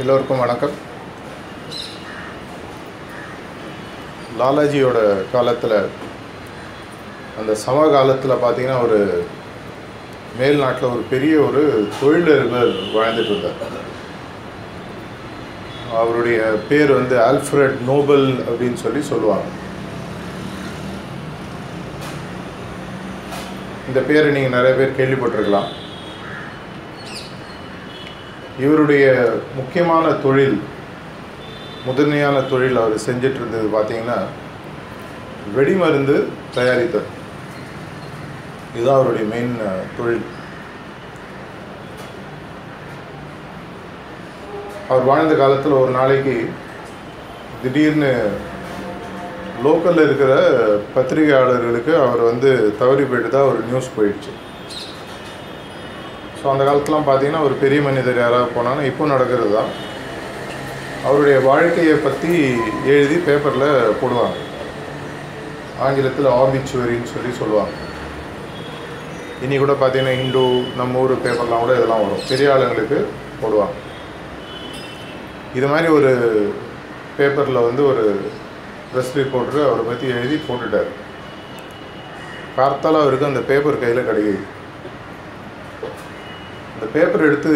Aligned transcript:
எல்லோருக்கும் 0.00 0.38
வணக்கம். 0.38 0.74
லாலாஜியோட 4.40 4.98
காலத்தில் 5.32 5.74
அந்த 7.38 7.54
சம 7.54 7.86
காலத்தில் 7.88 8.34
பார்த்தீங்கன்னா 8.44 8.82
ஒரு 8.82 8.98
மேல் 10.38 10.58
நாட்டில் 10.58 10.88
ஒரு 10.88 11.02
பெரிய 11.10 11.38
ஒரு 11.38 11.88
தொழிலதிபர் 12.00 12.70
வாழ்ந்துட்டு 12.96 13.32
இருந்தார். 13.32 13.74
அவருடைய 15.94 16.40
பேர் 16.68 16.92
வந்து 16.92 17.18
ஆல்ஃப்ரட் 17.18 17.76
நோபல் 17.90 18.28
அப்படின்னு 18.48 18.80
சொல்லி 18.84 19.02
சொல்லுவாங்க. 19.02 19.50
இந்த 23.88 24.00
பேரை 24.00 24.30
நீங்கள் 24.30 24.56
நிறைய 24.60 24.76
பேர் 24.76 24.98
கேள்விப்பட்டிருக்கலாம். 24.98 25.68
இவருடைய 28.58 29.32
முக்கியமான 29.54 30.12
தொழில் 30.12 30.62
முதன்மையான 31.84 32.40
தொழில் 32.40 32.76
அவர் 32.76 32.94
செஞ்சிட்டு 32.94 33.38
இருந்தது 33.40 33.68
பார்த்தீங்கன்னா 33.74 34.18
வெடிமருந்து 35.56 36.24
தயாரித்தல். 36.54 37.08
இதுதான் 38.74 38.94
அவருடைய 38.94 39.28
மெயின் 39.28 39.56
தொழில். 39.96 40.20
அவர் 44.88 45.04
வாழ்ந்த 45.04 45.34
காலத்தில் 45.34 45.72
ஒரு 45.72 45.90
நாளைக்கு 45.90 46.50
திடீர்னு 47.62 48.30
லோக்கலில் 49.64 50.02
இருக்கிற 50.02 50.34
பத்திரிகையாளர்களுக்கு 50.96 51.94
அவர் 52.06 52.20
வந்து 52.20 52.74
தவறி 52.78 53.02
போயிட்டு 53.02 53.46
ஒரு 53.46 53.58
நியூஸ் 53.58 53.90
போயிடுச்சு. 54.00 54.32
அந்த 56.52 56.64
காலத்துலாம் 56.68 57.06
பார்த்தீங்கன்னா 57.08 57.42
ஒரு 57.46 57.54
பெரிய 57.62 57.80
மனிதர் 57.86 58.22
யாராவது 58.22 58.54
போனாலும் 58.56 58.88
இப்போ 58.90 59.06
நடக்கிறது 59.12 59.50
தான். 59.58 59.70
அவருடைய 61.08 61.36
வாழ்க்கையை 61.48 61.96
பற்றி 62.06 62.30
எழுதி 62.94 63.16
பேப்பரில் 63.26 63.96
போடுவாங்க. 64.00 64.38
ஆங்கிலத்தில் 65.86 66.28
ஆபிச்சுவரின்னு 66.38 67.12
சொல்லி 67.14 67.32
சொல்லுவாங்க. 67.40 67.74
இனி 69.44 69.56
கூட 69.58 69.74
பார்த்தீங்கன்னா 69.80 70.14
இந்து 70.22 70.42
நம்ம 70.80 71.02
ஊர் 71.02 71.14
பேப்பர்லாம் 71.26 71.64
கூட 71.64 71.74
இதெல்லாம் 71.78 72.02
வரும். 72.04 72.24
பெரிய 72.30 72.52
ஆளுங்களுக்கு 72.54 72.98
போடுவாங்க. 73.42 73.76
இது 75.58 75.66
மாதிரி 75.72 75.88
ஒரு 75.98 76.10
பேப்பரில் 77.18 77.66
வந்து 77.68 77.82
ஒரு 77.90 78.04
ப்ரெஸ் 78.90 79.16
ரிப்போர்ட்டு 79.20 79.60
அவரை 79.68 79.82
பற்றி 79.88 80.06
எழுதி 80.16 80.36
போட்டுட்டார். 80.48 80.90
பார்த்தாலும் 82.58 83.02
அவருக்கு 83.04 83.30
அந்த 83.30 83.40
பேப்பர் 83.48 83.82
கையில் 83.82 84.08
கிடைக்குது. 84.08 84.40
பேப்பர் 86.98 87.26
எடுத்து 87.30 87.52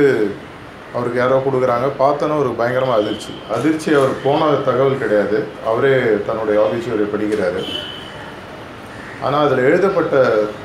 அவருக்கு 0.96 1.18
யாரோ 1.20 1.36
கொடுக்குறாங்க. 1.44 1.86
பார்த்தோன்னா 2.00 2.34
ஒரு 2.42 2.50
பயங்கரமாக 2.58 3.00
அதிர்ச்சி. 3.02 3.32
அதிர்ச்சி 3.56 3.88
அவர் 3.98 4.12
போன 4.24 4.50
தகவல் 4.66 5.02
கிடையாது. 5.02 5.38
அவரே 5.70 5.94
தன்னுடைய 6.26 6.56
ஆபீஸ்வரை 6.64 7.06
படிக்கிறாரு. 7.12 7.62
ஆனால் 9.26 9.44
அதில் 9.46 9.66
எழுதப்பட்ட 9.68 10.14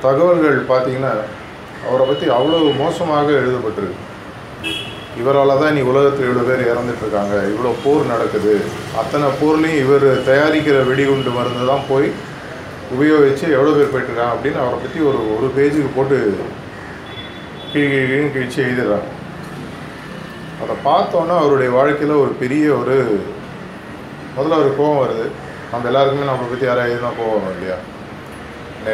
தகவல்கள் 0.06 0.58
பார்த்தீங்கன்னா 0.72 1.14
அவரை 1.88 2.06
பற்றி 2.10 2.28
அவ்வளோ 2.38 2.60
மோசமாக 2.82 3.28
எழுதப்பட்டிருக்கு. 3.42 4.04
இவரால் 5.22 5.60
தான் 5.62 5.76
நீ 5.78 5.82
உலகத்தில் 5.92 6.28
இவ்வளோ 6.28 6.44
பேர் 6.48 6.64
இறந்துட்டுருக்காங்க 6.72 7.36
இவ்வளோ 7.52 7.72
போர் 7.84 8.12
நடக்குது. 8.14 8.56
அத்தனை 9.02 9.28
போர்லேயும் 9.40 9.82
இவர் 9.84 10.08
தயாரிக்கிற 10.30 10.78
வெடிகுண்டு 10.90 11.32
மருந்து 11.38 11.72
தான் 11.72 11.88
போய் 11.92 12.08
உபயோகித்து 12.96 13.46
எவ்வளோ 13.58 13.76
பேர் 13.78 13.94
போயிட்டுருக்காங்க 13.94 14.34
அப்படின்னு 14.36 14.62
அவரை 14.64 14.78
பற்றி 14.84 15.00
ஒரு 15.10 15.22
ஒரு 15.36 15.48
பேஜுக்கு 15.58 15.92
போட்டு 15.96 16.20
கீழ் 17.72 18.32
கிழிச்சு 18.34 18.60
எழுதிடுறாங்க 18.66 19.10
அதை 20.64 20.76
பார்த்தோன்னா 20.88 21.36
அவருடைய 21.42 21.70
வாழ்க்கையில் 21.78 22.22
ஒரு 22.24 22.32
பெரிய 22.42 22.66
ஒரு 22.80 22.96
முதல்ல 24.36 24.60
ஒரு 24.64 24.72
கோபம் 24.78 25.02
வருது. 25.04 25.26
நம்ம 25.72 25.88
எல்லாருக்குமே 25.90 26.28
நம்மளை 26.30 26.48
பற்றி 26.50 26.66
யாராவது 26.70 26.92
எழுதினா 26.94 27.12
கோவம் 27.20 27.36
வரும் 27.36 27.56
இல்லையா? 27.56 27.78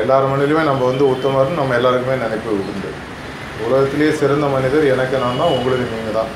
எல்லார் 0.01 0.29
மனிதலையுமே 0.31 0.63
நம்ம 0.69 0.85
வந்து 0.91 1.05
உத்தமர்னு 1.13 1.59
நம்ம 1.61 1.75
எல்லாருக்குமே 1.79 2.15
நினைப்பு 2.25 2.51
உண்டு. 2.71 2.91
உலகத்திலேயே 3.65 4.11
சிறந்த 4.21 4.45
மனிதர் 4.53 4.91
எனக்கு 4.93 5.15
நான் 5.23 5.41
தான் 5.41 5.55
உங்களுக்கு 5.57 5.95
நீங்கள் 5.95 6.17
தான் 6.19 6.31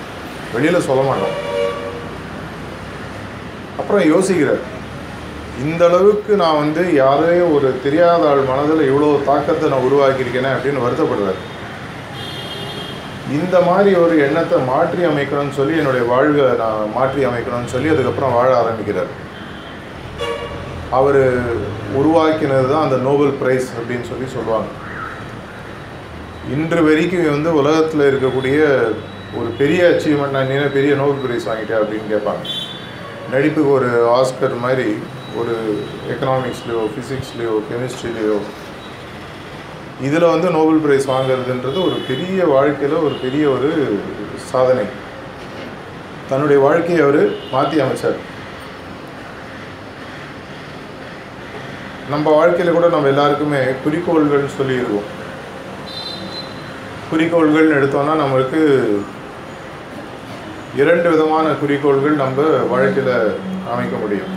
வெளியில் 0.54 0.86
சொல்ல 0.90 1.04
மாட்டோம். 1.10 1.36
அப்புறம் 3.80 4.04
யோசிக்கிறார். 4.14 4.64
இந்த 5.66 5.84
அளவுக்கு 5.90 6.32
நான் 6.42 6.60
வந்து 6.64 6.82
யாரையும் 7.04 7.54
ஒரு 7.58 7.70
தெரியாத 7.86 8.24
ஆள் 8.32 8.50
மனதில் 8.50 8.88
இவ்வளோ 8.90 9.12
தாக்கத்தை 9.30 9.70
நான் 9.74 9.88
உருவாக்கியிருக்கேனே 9.88 10.52
அப்படின்னு 10.56 10.84
வருத்தப்படுறாரு. 10.86 11.40
இந்த 13.36 13.58
மாதிரி 13.68 13.92
ஒரு 14.02 14.16
எண்ணத்தை 14.26 14.58
மாற்றி 14.70 15.02
அமைக்கணும்னு 15.08 15.56
சொல்லி 15.58 15.74
என்னுடைய 15.80 16.04
வாழ்வை 16.12 16.44
நான் 16.62 16.94
மாற்றி 16.98 17.22
அமைக்கணும்னு 17.30 17.74
சொல்லி 17.74 17.90
அதுக்கப்புறம் 17.94 18.36
வாழ 18.38 18.50
ஆரம்பிக்கிறார். 18.60 19.10
அவர் 20.98 21.22
உருவாக்கினது 22.00 22.68
தான் 22.72 22.86
அந்த 22.88 22.98
நோபல் 23.08 23.34
பிரைஸ் 23.42 23.68
அப்படின்னு 23.78 24.10
சொல்லி 24.12 24.28
சொல்லுவாங்க. 24.36 24.70
இன்று 26.56 26.82
வரைக்கும் 26.88 27.34
வந்து 27.36 27.52
உலகத்தில் 27.62 28.10
இருக்கக்கூடிய 28.10 28.60
ஒரு 29.40 29.50
பெரிய 29.62 29.82
அச்சீவ்மெண்ட் 29.92 30.36
நான் 30.36 30.56
என்ன 30.58 30.70
பெரிய 30.78 30.94
நோபல் 31.02 31.22
பிரைஸ் 31.26 31.50
வாங்கிட்டேன் 31.50 31.82
அப்படின்னு 31.82 32.12
கேட்பாங்க. 32.14 32.46
நடிப்புக்கு 33.34 33.72
ஒரு 33.80 33.90
ஆஸ்கர் 34.20 34.56
மாதிரி 34.66 34.90
ஒரு 35.40 35.56
எக்கனாமிக்ஸ்லேயோ 36.14 36.84
ஃபிசிக்ஸ்லேயோ 36.94 37.56
கெமிஸ்ட்ரிலேயோ 37.70 38.38
இதில் 40.06 40.32
வந்து 40.32 40.48
நோபல் 40.56 40.82
பிரைஸ் 40.82 41.06
வாங்குறதுன்றது 41.12 41.80
ஒரு 41.86 41.96
பெரிய 42.08 42.46
வாழ்க்கையில் 42.46 42.98
ஒரு 42.98 43.16
பெரிய 43.22 43.44
ஒரு 43.50 43.70
சாதனை. 44.52 44.84
தன்னுடைய 46.30 46.62
வாழ்க்கையை 46.66 47.00
அவர் 47.06 47.22
மாற்றி 47.52 47.78
அமைச்சார். 47.80 48.20
நம்ம 52.10 52.30
வாழ்க்கையில் 52.36 52.76
கூட 52.76 52.88
நம்ம 52.88 53.08
எல்லாருக்குமே 53.08 53.62
குறிக்கோள்கள்னு 53.86 54.58
சொல்லியிருக்கோம் 54.60 55.10
குறிக்கோள்கள்னு 57.12 57.78
எடுத்தோம்னா 57.80 58.16
நம்மளுக்கு 58.24 58.62
இரண்டு 60.82 61.10
விதமான 61.10 61.48
குறிக்கோள்கள் 61.62 62.22
நம்ம 62.24 62.42
வாழ்க்கையில் 62.74 63.16
அமைக்க 63.74 63.96
முடியும். 64.04 64.34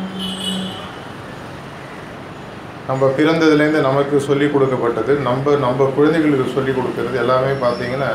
நம்ம 2.90 3.08
பிறந்ததுலேருந்து 3.16 3.80
நமக்கு 3.88 4.16
சொல்லி 4.28 4.46
கொடுக்கப்பட்டது 4.52 5.12
நம்ம 5.26 5.56
நம்ம 5.64 5.90
குழந்தைகளுக்கு 5.98 6.54
சொல்லி 6.54 6.72
கொடுக்கறது 6.76 7.16
எல்லாமே 7.24 7.52
பார்த்திங்கன்னா 7.64 8.12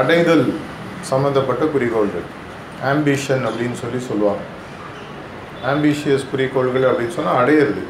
அடைதல் 0.00 0.44
சம்மந்தப்பட்ட 1.10 1.64
குறிக்கோள்கள். 1.74 2.26
ஆம்பிஷன் 2.90 3.42
அப்படின்னு 3.48 3.76
சொல்லி 3.80 4.00
சொல்லுவாங்க. 4.10 4.42
ஆம்பிஷியஸ் 5.72 6.28
குறிக்கோள்கள் 6.32 6.86
அப்படின்னு 6.90 7.16
சொன்னால் 7.16 7.40
அடையிறது. 7.40 7.82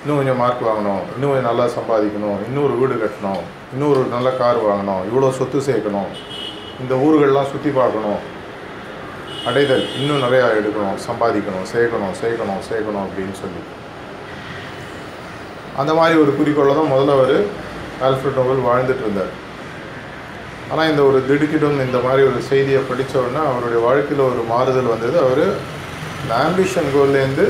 இன்னும் 0.00 0.18
கொஞ்சம் 0.20 0.40
மார்க் 0.42 0.66
வாங்கணும் 0.70 1.04
இன்னும் 1.14 1.30
கொஞ்சம் 1.32 1.48
நல்லா 1.50 1.66
சம்பாதிக்கணும் 1.76 2.42
இன்னொரு 2.48 2.74
வீடு 2.80 2.96
கட்டணும் 3.04 3.44
இன்னொரு 3.74 4.02
நல்ல 4.16 4.28
கார் 4.40 4.60
வாங்கணும் 4.68 5.02
இவ்வளோ 5.08 5.30
சொத்து 5.38 5.60
சேர்க்கணும் 5.70 6.10
இந்த 6.82 6.94
ஊர்கள்லாம் 7.06 7.50
சுற்றி 7.54 7.70
பார்க்கணும். 7.80 8.20
அடைதல் 9.48 9.86
இன்னும் 10.00 10.22
நிறையா 10.26 10.46
எடுக்கணும் 10.58 11.02
சம்பாதிக்கணும் 11.08 11.66
சேர்க்கணும் 11.74 12.14
சேர்க்கணும் 12.22 12.62
சேர்க்கணும் 12.70 13.04
அப்படின்னு 13.06 13.36
சொல்லி. 13.42 13.62
அந்த 15.80 15.92
மாதிரி 15.98 16.16
ஒரு 16.24 16.32
குறிக்கோளை 16.38 16.74
தான் 16.78 16.92
முதல்ல 16.92 17.16
அவர் 17.18 17.36
ஆல்ஃப்ரட் 18.06 18.38
நோபல் 18.40 18.66
வாழ்ந்துட்டு 18.68 19.04
இருந்தார். 19.04 19.32
ஆனால் 20.70 20.88
இந்த 20.90 21.02
ஒரு 21.08 21.18
திடுக்கிடும் 21.28 21.78
இந்த 21.86 21.98
மாதிரி 22.06 22.22
ஒரு 22.30 22.40
செய்தியை 22.50 22.80
படித்தவுடனே 22.90 23.40
அவருடைய 23.50 23.80
வாழ்க்கையில் 23.86 24.28
ஒரு 24.30 24.42
மாறுதல் 24.52 24.92
வந்தது. 24.94 25.16
அவர் 25.26 25.44
இந்த 26.22 26.32
ஆம்பிஷன் 26.44 26.90
கோல்லேருந்து 26.94 27.46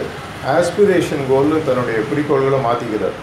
ஆஸ்பிரேஷன் 0.56 1.24
கோல்னு 1.30 1.58
தன்னுடைய 1.68 1.98
குறிக்கோள்களை 2.08 2.58
மாற்றிக்கிறார் 2.68 3.16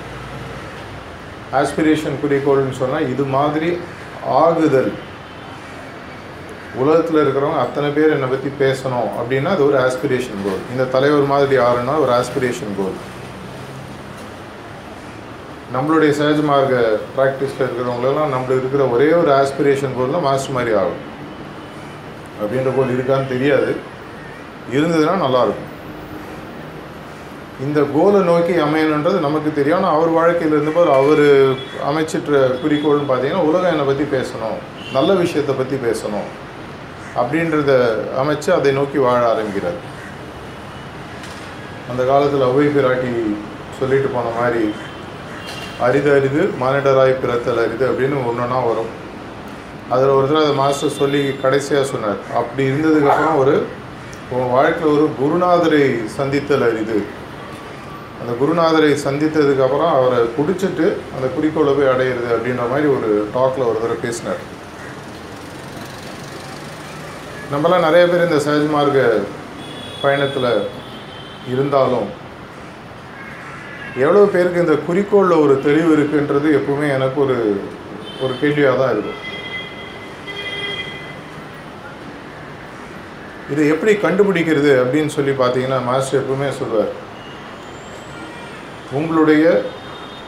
ஆஸ்பிரேஷன் 1.59 2.22
குறிக்கோள்னு 2.24 2.80
சொன்னால் 2.81 3.09
இது 3.13 3.24
மாதிரி 3.38 3.69
ஆகுதல். 4.44 4.92
உலகத்தில் 6.81 7.22
இருக்கிறவங்க 7.24 7.63
அத்தனை 7.63 7.89
பேர் 7.95 8.13
என்னை 8.13 8.27
பற்றி 8.30 8.50
பேசணும் 8.62 9.10
அப்படின்னா 9.19 9.50
அது 9.56 9.63
ஒரு 9.69 9.77
ஆஸ்பிரேஷன் 9.86 10.39
கோல் 10.45 10.63
இந்த 10.74 10.86
தலைவர் 10.95 11.31
மாதிரி 11.33 11.56
யாருன்னா 11.63 11.95
ஒரு 12.04 12.12
ஆஸ்பிரேஷன் 12.19 12.74
கோல் 12.80 12.95
நம்மளுடைய 15.75 16.12
சகஜ 16.18 16.40
மார்க்க 16.50 16.80
ப்ராக்டிஸில் 17.16 17.64
இருக்கிறவங்களெல்லாம் 17.66 18.34
நம்மளுக்கு 18.34 18.64
இருக்கிற 18.64 18.84
ஒரே 18.96 19.08
ஒரு 19.20 19.31
ஆஸ்பிரேஷன் 19.38 19.96
கோல்னால் 19.98 20.25
மாஸ்டர் 20.25 20.56
மாதிரி 20.58 20.72
ஆகும். 20.81 21.02
அப்படின்ற 22.42 22.72
கோல் 22.75 22.94
இருக்கான்னு 22.96 23.31
தெரியாது. 23.34 23.72
இருந்ததுன்னா 24.75 25.16
நல்லாயிருக்கும் 25.24 25.72
இந்த 27.66 27.80
கோலை 27.96 28.20
நோக்கி 28.30 28.54
அமையணுன்றது 28.66 29.18
நமக்கு 29.25 29.50
தெரியும். 29.58 29.78
ஆனால் 29.80 29.96
அவர் 29.98 30.12
வாழ்க்கையில் 30.20 30.56
இருந்தபோது 30.58 30.92
அவர் 31.00 31.25
அமைச்சிட்ட 31.90 32.44
குறிக்கோள்னு 32.64 33.10
பார்த்தீங்கன்னா 33.10 33.48
உலகம் 33.50 33.74
என்னை 33.74 33.88
பற்றி 33.90 34.06
பேசணும் 34.16 34.62
நல்ல 34.96 35.10
விஷயத்தை 35.24 35.54
பற்றி 35.60 35.78
பேசணும் 35.88 36.30
அப்படின்றத 37.22 37.72
அமைச்சு 38.22 38.50
அதை 38.60 38.72
நோக்கி 38.80 39.00
வாழ 39.08 39.22
ஆரம்பிக்கிறார். 39.34 39.80
அந்த 41.92 42.02
காலத்தில் 42.14 42.50
அவை 42.50 42.66
பிராட்டி 42.78 43.14
சொல்லிட்டு 43.80 44.10
போன 44.16 44.34
மாதிரி 44.40 44.66
அரிது 45.80 46.12
அரிது 46.16 46.42
மானிடராய் 46.62 47.22
பிறத்தல் 47.22 47.64
அரிது 47.64 47.86
அப்படின்னு 47.90 48.18
ஒன்றுனா 48.30 48.60
வரும். 48.70 48.92
அதில் 49.90 50.08
ஒரு 50.08 50.28
தடவை 50.28 50.44
அதை 50.44 50.56
மாஸ்டர் 50.56 50.98
சொல்லி 51.00 51.36
கடைசியாக 51.42 51.86
சொன்னார். 51.86 52.18
அப்படி 52.36 52.70
இருந்ததுக்கப்புறம் 52.70 53.38
ஒரு 53.38 53.66
உன் 54.31 54.52
வாழ்க்கையில் 54.52 54.94
ஒரு 54.96 55.10
குருநாதரை 55.22 56.06
சந்தித்தல் 56.06 56.66
அரிது. 56.70 56.98
அந்த 58.22 58.34
குருநாதரை 58.42 58.92
சந்தித்ததுக்கப்புறம் 59.06 59.94
அவரை 59.98 60.20
குடிச்சிட்டு 60.38 60.86
அந்த 61.16 61.28
குறிக்கோளை 61.36 61.74
போய் 61.74 61.92
அடையிறது 61.94 62.30
அப்படின்ற 62.36 62.70
மாதிரி 62.70 62.88
ஒரு 62.96 63.28
டாக்கில் 63.36 63.68
ஒரு 63.70 63.80
தடவை 63.81 63.98
பேசினார். 64.02 64.42
நம்மலாம் 67.54 67.86
நிறைய 67.88 68.08
பேர் 68.08 68.28
இந்த 68.30 68.40
சஹஜ்மார்க்க 68.46 69.24
பயணத்தில் 70.02 70.68
இருந்தாலும் 71.54 72.22
எவ்வளோ 74.01 74.22
பேருக்கு 74.34 74.63
இந்த 74.63 74.75
குறிக்கோளில் 74.88 75.42
ஒரு 75.44 75.56
தெளிவு 75.66 75.90
இருக்குன்றது 75.95 76.48
எப்பவுமே 76.60 76.88
எனக்கு 76.98 77.18
ஒரு 77.25 77.36
ஒரு 78.24 78.34
கேள்வியாக 78.42 78.78
தான் 78.80 78.94
இருக்கும். 78.94 79.19
இதை 83.51 83.63
எப்படி 83.74 83.94
கண்டுபிடிக்கிறது 84.04 84.72
அப்படின்னு 84.81 85.12
சொல்லி 85.16 85.34
பார்த்தீங்கன்னா 85.42 85.80
மாஸ்டர் 85.90 86.19
எப்பவுமே 86.22 86.50
சொல்வார் 86.60 86.92
உங்களுடைய 89.00 89.45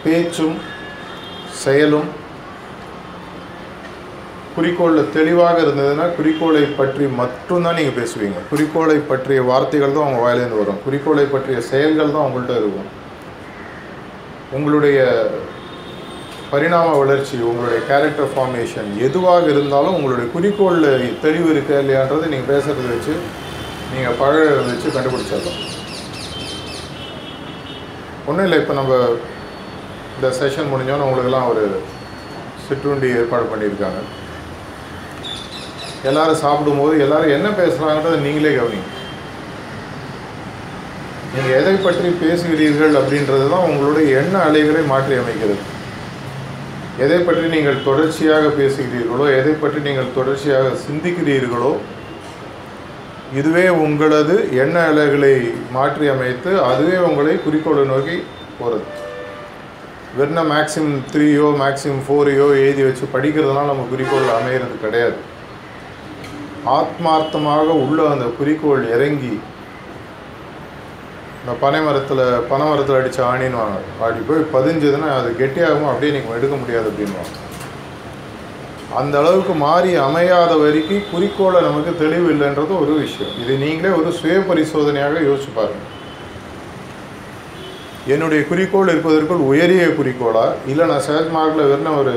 பேச்சும் 0.04 0.58
செயலும் 1.64 2.10
குறிக்கோளில் 4.58 5.12
தெளிவாக 5.16 5.58
இருந்ததுன்னா 5.64 6.06
குறிக்கோளை 6.18 6.62
பற்றி 6.82 7.06
மட்டும்தான் 7.22 7.78
நீங்கள் 7.80 7.98
பேசுவீங்க. 8.02 8.42
குறிக்கோளை 8.52 8.98
பற்றிய 9.10 9.42
வார்த்தைகள் 9.50 9.98
தான் 9.98 10.08
உங்கள் 10.10 10.24
வாயிலேருந்து 10.26 10.62
வரும். 10.62 10.84
குறிக்கோளை 10.86 11.26
பற்றிய 11.34 11.58
செயல்கள் 11.72 12.14
தான் 12.16 12.28
உங்கள்கிட்ட 12.28 12.56
இருக்கும். 12.62 12.88
உங்களுடைய 14.56 15.00
பரிணாம 16.52 16.90
வளர்ச்சி 17.02 17.38
உங்களுடைய 17.50 17.80
கேரக்டர் 17.90 18.30
ஃபார்மேஷன் 18.34 18.90
எதுவாக 19.08 19.46
இருந்தாலும் 19.54 19.96
உங்களுடைய 19.98 20.26
குறிக்கோளில் 20.36 21.16
தெளிவு 21.24 21.48
இருக்கா 21.54 21.78
இல்லையான்றது 21.84 22.32
நீங்கள் 22.34 22.52
பேசுகிறத 22.52 22.88
வச்சு 22.92 23.14
நீங்கள் 23.94 24.20
பழகிறத 24.22 24.62
வச்சு 24.70 24.96
கண்டுபிடிச்சிடலாம். 24.96 25.62
ஒன்றும் 28.30 28.46
இல்லை 28.48 28.60
இப்போ 28.62 28.76
நம்ம 28.80 28.94
இந்த 30.16 30.28
செஷன் 30.40 30.72
முடிஞ்சோன்னு 30.74 31.08
உங்களுக்கெல்லாம் 31.08 31.50
ஒரு 31.54 31.64
சிற்றுண்டி 32.68 33.10
ஏற்பாடு 33.22 33.52
பண்ணியிருக்காங்க. 33.52 34.02
எல்லோரும் 36.10 36.44
சாப்பிடும்போது 36.46 36.96
எல்லோரும் 37.06 37.36
என்ன 37.38 37.48
பேசுகிறாங்கன்றதை 37.62 38.20
நீங்களே 38.28 38.56
கவனிங்க. 38.58 38.92
நீங்கள் 41.36 41.58
எதை 41.60 41.76
பற்றி 41.76 42.10
பேசுகிறீர்கள் 42.24 42.94
அப்படின்றது 43.00 43.46
தான் 43.50 43.68
உங்களுடைய 43.70 44.20
எண்ண 44.20 44.36
அலைகளை 44.48 44.82
மாற்றி 44.92 45.16
அமைக்கிறது. 45.22 45.64
எதை 47.06 47.18
பற்றி 47.24 47.46
நீங்கள் 47.56 47.84
தொடர்ச்சியாக 47.84 48.46
பேசுகிறீர்களோ 48.60 49.26
எதை 49.40 49.54
பற்றி 49.54 49.80
நீங்கள் 49.80 50.14
தொடர்ச்சியாக 50.14 50.68
சிந்திக்கிறீர்களோ 50.86 51.72
இதுவே 53.40 53.68
உங்களது 53.86 54.36
எண்ண 54.64 54.76
அலைகளை 54.90 55.34
மாற்றி 55.72 56.08
அமைத்து 56.08 56.52
அதுவே 56.62 56.98
உங்களை 56.98 57.34
குறிக்கோளை 57.46 57.84
நோக்கி 57.86 58.18
போகிறது 58.60 58.86
வெறும் 60.18 60.52
மேக்ஸிமம் 60.52 61.00
த்ரீயோ 61.14 61.48
மேக்ஸிமம் 61.62 62.04
ஃபோரையோ 62.08 62.46
எழுதி 62.60 62.84
வச்சு 62.84 63.06
படிக்கிறதுனால 63.14 63.66
நம்ம 63.66 63.88
குறிக்கோள் 63.90 64.30
அமையிறது 64.38 64.76
கிடையாது. 64.86 65.18
ஆத்மார்த்தமாக 66.78 67.68
உள்ள 67.84 68.10
அந்த 68.10 68.26
குறிக்கோள் 68.38 68.86
இறங்கி 68.96 69.34
இந்த 71.46 71.56
பனை 71.64 71.80
மரத்தில் 71.86 72.22
பனை 72.52 72.68
மரத்தில் 72.68 73.00
அடித்த 73.00 73.20
ஆணின்வாங்க 73.32 73.80
அப்படி 74.00 74.22
போய் 74.30 74.40
பதிஞ்சதுன்னா 74.54 75.10
அது 75.18 75.30
கெட்டியாகும் 75.42 75.90
அப்படியே 75.90 76.14
நீங்கள் 76.16 76.38
எடுக்க 76.38 76.56
முடியாது 76.62 76.88
அப்படின்வாங்க 76.92 77.34
அந்த 79.00 79.14
அளவுக்கு 79.22 79.54
மாறி 79.66 79.92
அமையாத 80.08 80.52
வரைக்கும் 80.64 81.06
குறிக்கோளை 81.12 81.60
நமக்கு 81.68 81.92
தெளிவு 82.02 82.28
இல்லைன்றது 82.34 82.74
ஒரு 82.84 82.94
விஷயம். 83.04 83.34
இது 83.44 83.54
நீங்களே 83.64 83.94
ஒரு 84.00 84.10
சுய 84.20 84.36
பரிசோதனையாக 84.50 85.24
யோசிச்சு 85.30 85.52
பாருங்க. 85.56 85.86
என்னுடைய 88.14 88.42
குறிக்கோள் 88.50 88.94
இருப்பதற்குள் 88.94 89.48
உயரிய 89.52 89.86
குறிக்கோளா? 90.00 90.46
இல்லை 90.72 90.86
நான் 90.92 91.08
சேல்ஸ் 91.10 91.34
மார்க்கில் 91.38 91.70
வெறும் 91.72 92.00
ஒரு 92.04 92.16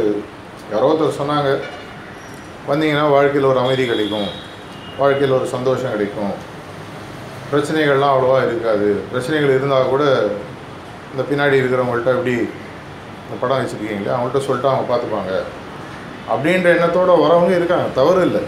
யாரோ 0.73 0.91
ஒருத்தர் 0.91 1.19
சொன்னாங்க. 1.23 1.51
வந்தீங்கன்னா 2.71 3.09
வாழ்க்கையில் 3.17 3.51
ஒரு 3.55 3.61
அமைதி 3.65 3.87
கிடைக்கும். 3.93 4.31
வாழ்க்கையில் 5.03 5.39
ஒரு 5.41 5.49
சந்தோஷம் 5.57 5.95
கிடைக்கும். 5.97 6.35
பிரச்சனைகள்லாம் 7.51 8.15
அவ்வளோவா 8.15 8.39
இருக்காது. 8.49 8.89
பிரச்சனைகள் 9.11 9.57
இருந்தால் 9.57 9.93
கூட 9.95 10.05
இந்த 11.13 11.23
பின்னாடி 11.31 11.57
இருக்கிறவங்கள்ட்ட 11.61 12.17
எப்படி 12.17 12.35
இந்த 13.25 13.37
படம் 13.41 13.61
வச்சுருக்கீங்களே 13.61 14.13
அவங்கள்ட்ட 14.17 14.41
சொல்லிட்டு 14.47 14.71
அவங்க 14.71 14.87
பார்த்துப்பாங்க 14.91 15.33
அப்படின்ற 16.33 16.69
எண்ணத்தோடு 16.77 17.13
வரவங்க 17.25 17.53
இருக்காங்க. 17.59 17.87
தவறு 18.01 18.21
இல்லை. 18.29 18.43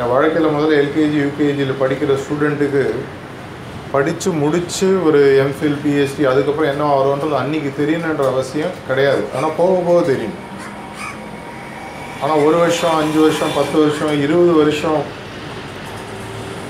என் 0.00 0.12
வாழ்க்கையில் 0.12 0.54
முதல்ல 0.54 0.78
எல்கேஜி 0.82 1.18
யூகேஜியில் 1.24 1.80
படிக்கிற 1.82 2.12
ஸ்டூடெண்ட்டுக்கு 2.22 2.84
படித்து 3.94 4.28
முடித்து 4.42 4.86
ஒரு 5.06 5.20
எம்ஃபில் 5.44 5.80
பிஹெச்டி 5.82 6.22
அதுக்கப்புறம் 6.30 6.70
என்ன 6.72 6.84
வரும்ன்றது 6.98 7.36
அன்றைக்கி 7.40 7.70
தெரியணுன்ற 7.80 8.26
அவசியம் 8.32 8.76
கிடையாது. 8.88 9.22
ஆனால் 9.36 9.56
போக 9.58 9.74
போக 9.88 9.98
தெரியும். 10.12 10.36
ஆனால் 12.22 12.42
ஒரு 12.46 12.56
வருஷம் 12.62 12.96
அஞ்சு 13.00 13.18
வருஷம் 13.24 13.56
பத்து 13.58 13.76
வருஷம் 13.82 14.14
இருபது 14.24 14.52
வருஷம் 14.62 15.02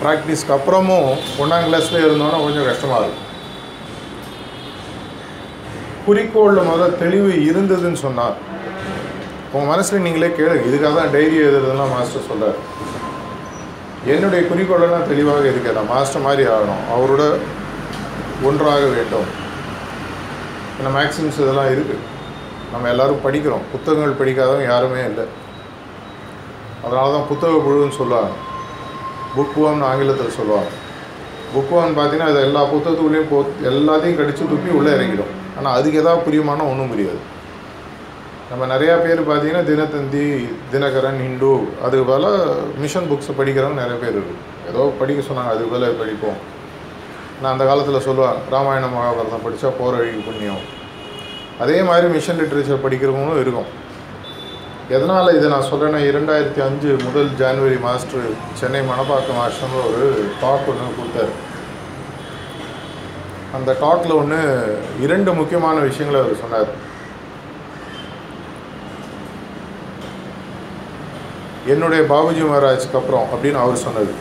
ப்ராக்டிஸ்க்கு 0.03 0.55
அப்புறமும் 0.57 1.11
ஒன்றாம் 1.43 1.67
கிளாஸில் 1.67 2.05
இருந்தோன்னா 2.05 2.39
கொஞ்சம் 2.45 2.69
கஷ்டமாக 2.71 3.05
இருக்கும். 3.07 3.29
குறிக்கோளில் 6.07 6.69
முதல்ல 6.71 6.99
தெளிவு 7.03 7.33
இருந்ததுன்னு 7.49 8.01
சொன்னார். 8.07 8.37
உங்கள் 9.53 9.71
மனசில் 9.73 10.05
நீங்களே 10.07 10.31
கேளுங்க. 10.39 10.65
இதுக்காக 10.69 10.95
தான் 11.01 11.13
டைரி 11.17 11.37
எழுதுறதுலாம் 11.45 11.95
மாஸ்டர் 11.97 12.29
சொல்கிறார் 12.31 12.61
என்னுடைய 14.13 14.41
குறிக்கோளெல்லாம் 14.51 15.09
தெளிவாக 15.11 15.45
இருக்கு 15.51 15.85
மாஸ்டர் 15.93 16.27
மாதிரி 16.29 16.45
ஆகணும். 16.55 16.83
அவரோட 16.95 17.25
ஒன்றாக 18.49 18.85
வேண்டும். 18.97 19.29
ஏன்னா 20.79 20.91
மேக்ஸிமம்ஸ் 20.99 21.43
இதெல்லாம் 21.43 21.73
இருக்குது 21.75 22.07
நம்ம 22.73 22.89
எல்லோரும் 22.93 23.25
படிக்கிறோம். 23.25 23.67
புத்தகங்கள் 23.73 24.21
படிக்காதவங்க 24.21 24.67
யாருமே 24.73 25.03
இல்லை. 25.11 25.27
அதனால 26.85 27.13
தான் 27.17 27.29
புத்தக 27.31 27.61
குழுன்னு 27.67 27.99
சொல்லுவாங்க. 27.99 28.33
புக்வம்னு 29.37 29.87
ஆங்கிலத்தில் 29.91 30.37
சொல்லுவாங்க. 30.39 30.71
புக்குவான்னு 31.55 31.97
பார்த்தீங்கன்னா 31.99 32.31
அது 32.33 32.41
எல்லா 32.49 32.61
புத்தகத்துக்குள்ளேயும் 32.73 33.31
போ 33.31 33.39
எல்லாத்தையும் 33.71 34.19
கடிச்சு 34.21 34.51
துப்பி 34.53 34.71
உள்ளே 34.79 34.91
இறங்கிடும். 34.97 35.33
ஆனால் 35.59 35.75
அதுக்கு 35.79 36.01
எதாவது 36.03 36.25
புரியுமானா 36.27 36.67
ஒன்றும் 36.73 36.93
புரியாது. 36.93 37.21
நம்ம 38.51 38.67
நிறையா 38.73 38.95
பேர் 39.05 39.21
பார்த்தீங்கன்னா 39.29 39.65
தினத்தந்தி 39.69 40.25
தினகரன் 40.73 41.21
ஹிந்து 41.25 41.53
அது 41.87 41.99
போல் 42.09 42.31
மிஷன் 42.83 43.09
புக்ஸை 43.11 43.35
படிக்கிறவங்க 43.39 43.83
நிறைய 43.83 43.99
பேர் 44.03 44.17
இருக்கு. 44.19 44.37
ஏதோ 44.71 44.81
படிக்க 45.01 45.21
சொன்னாங்க 45.29 45.53
அது 45.55 45.71
போல் 45.73 45.87
படிப்போம். 46.01 46.41
நான் 47.43 47.53
அந்த 47.55 47.65
காலத்தில் 47.71 48.05
சொல்லுவேன் 48.09 48.41
ராமாயணம் 48.55 48.95
மகாபாரதம் 48.97 49.45
படித்தா 49.47 49.71
போகிற 49.79 49.95
வழிக்கு 50.01 50.21
புண்ணியம். 50.27 50.63
அதே 51.63 51.79
மாதிரி 51.89 52.07
மிஷன் 52.17 52.41
லிட்ரேச்சர் 52.41 52.85
படிக்கிறவங்களும் 52.85 53.43
இருக்கும். 53.45 53.71
எதனால் 54.89 55.35
இதை 55.37 55.51
நான் 55.51 55.69
சொல்கிறேன்னா 55.71 56.01
இரண்டாயிரத்தி 56.11 56.61
அஞ்சு 56.67 56.97
முதல் 57.05 57.31
January 57.41 57.81
master 57.81 58.27
Chennai 58.61 58.81
Manapakkam 58.81 59.39
master 59.41 59.77
ஒரு 59.87 60.07
டாக் 60.41 60.69
ஒன்று 60.73 60.97
கொடுத்தாரு. 60.99 61.33
அந்த 63.57 63.77
டாக்கில் 63.83 64.17
ஒன்று 64.17 64.41
இரண்டு 65.01 65.33
முக்கியமான 65.33 65.79
விஷயங்களை 65.79 66.21
அவர் 66.21 66.41
சொன்னார். 66.41 66.91
என்னுடைய 71.73 72.05
பாபுஜி 72.13 72.45
மகாராஜ்க்கு 72.51 73.01
அப்புறம் 73.01 73.27
அப்படின்னு 73.33 73.63
அவர் 73.65 73.85
சொன்னது. 73.87 74.15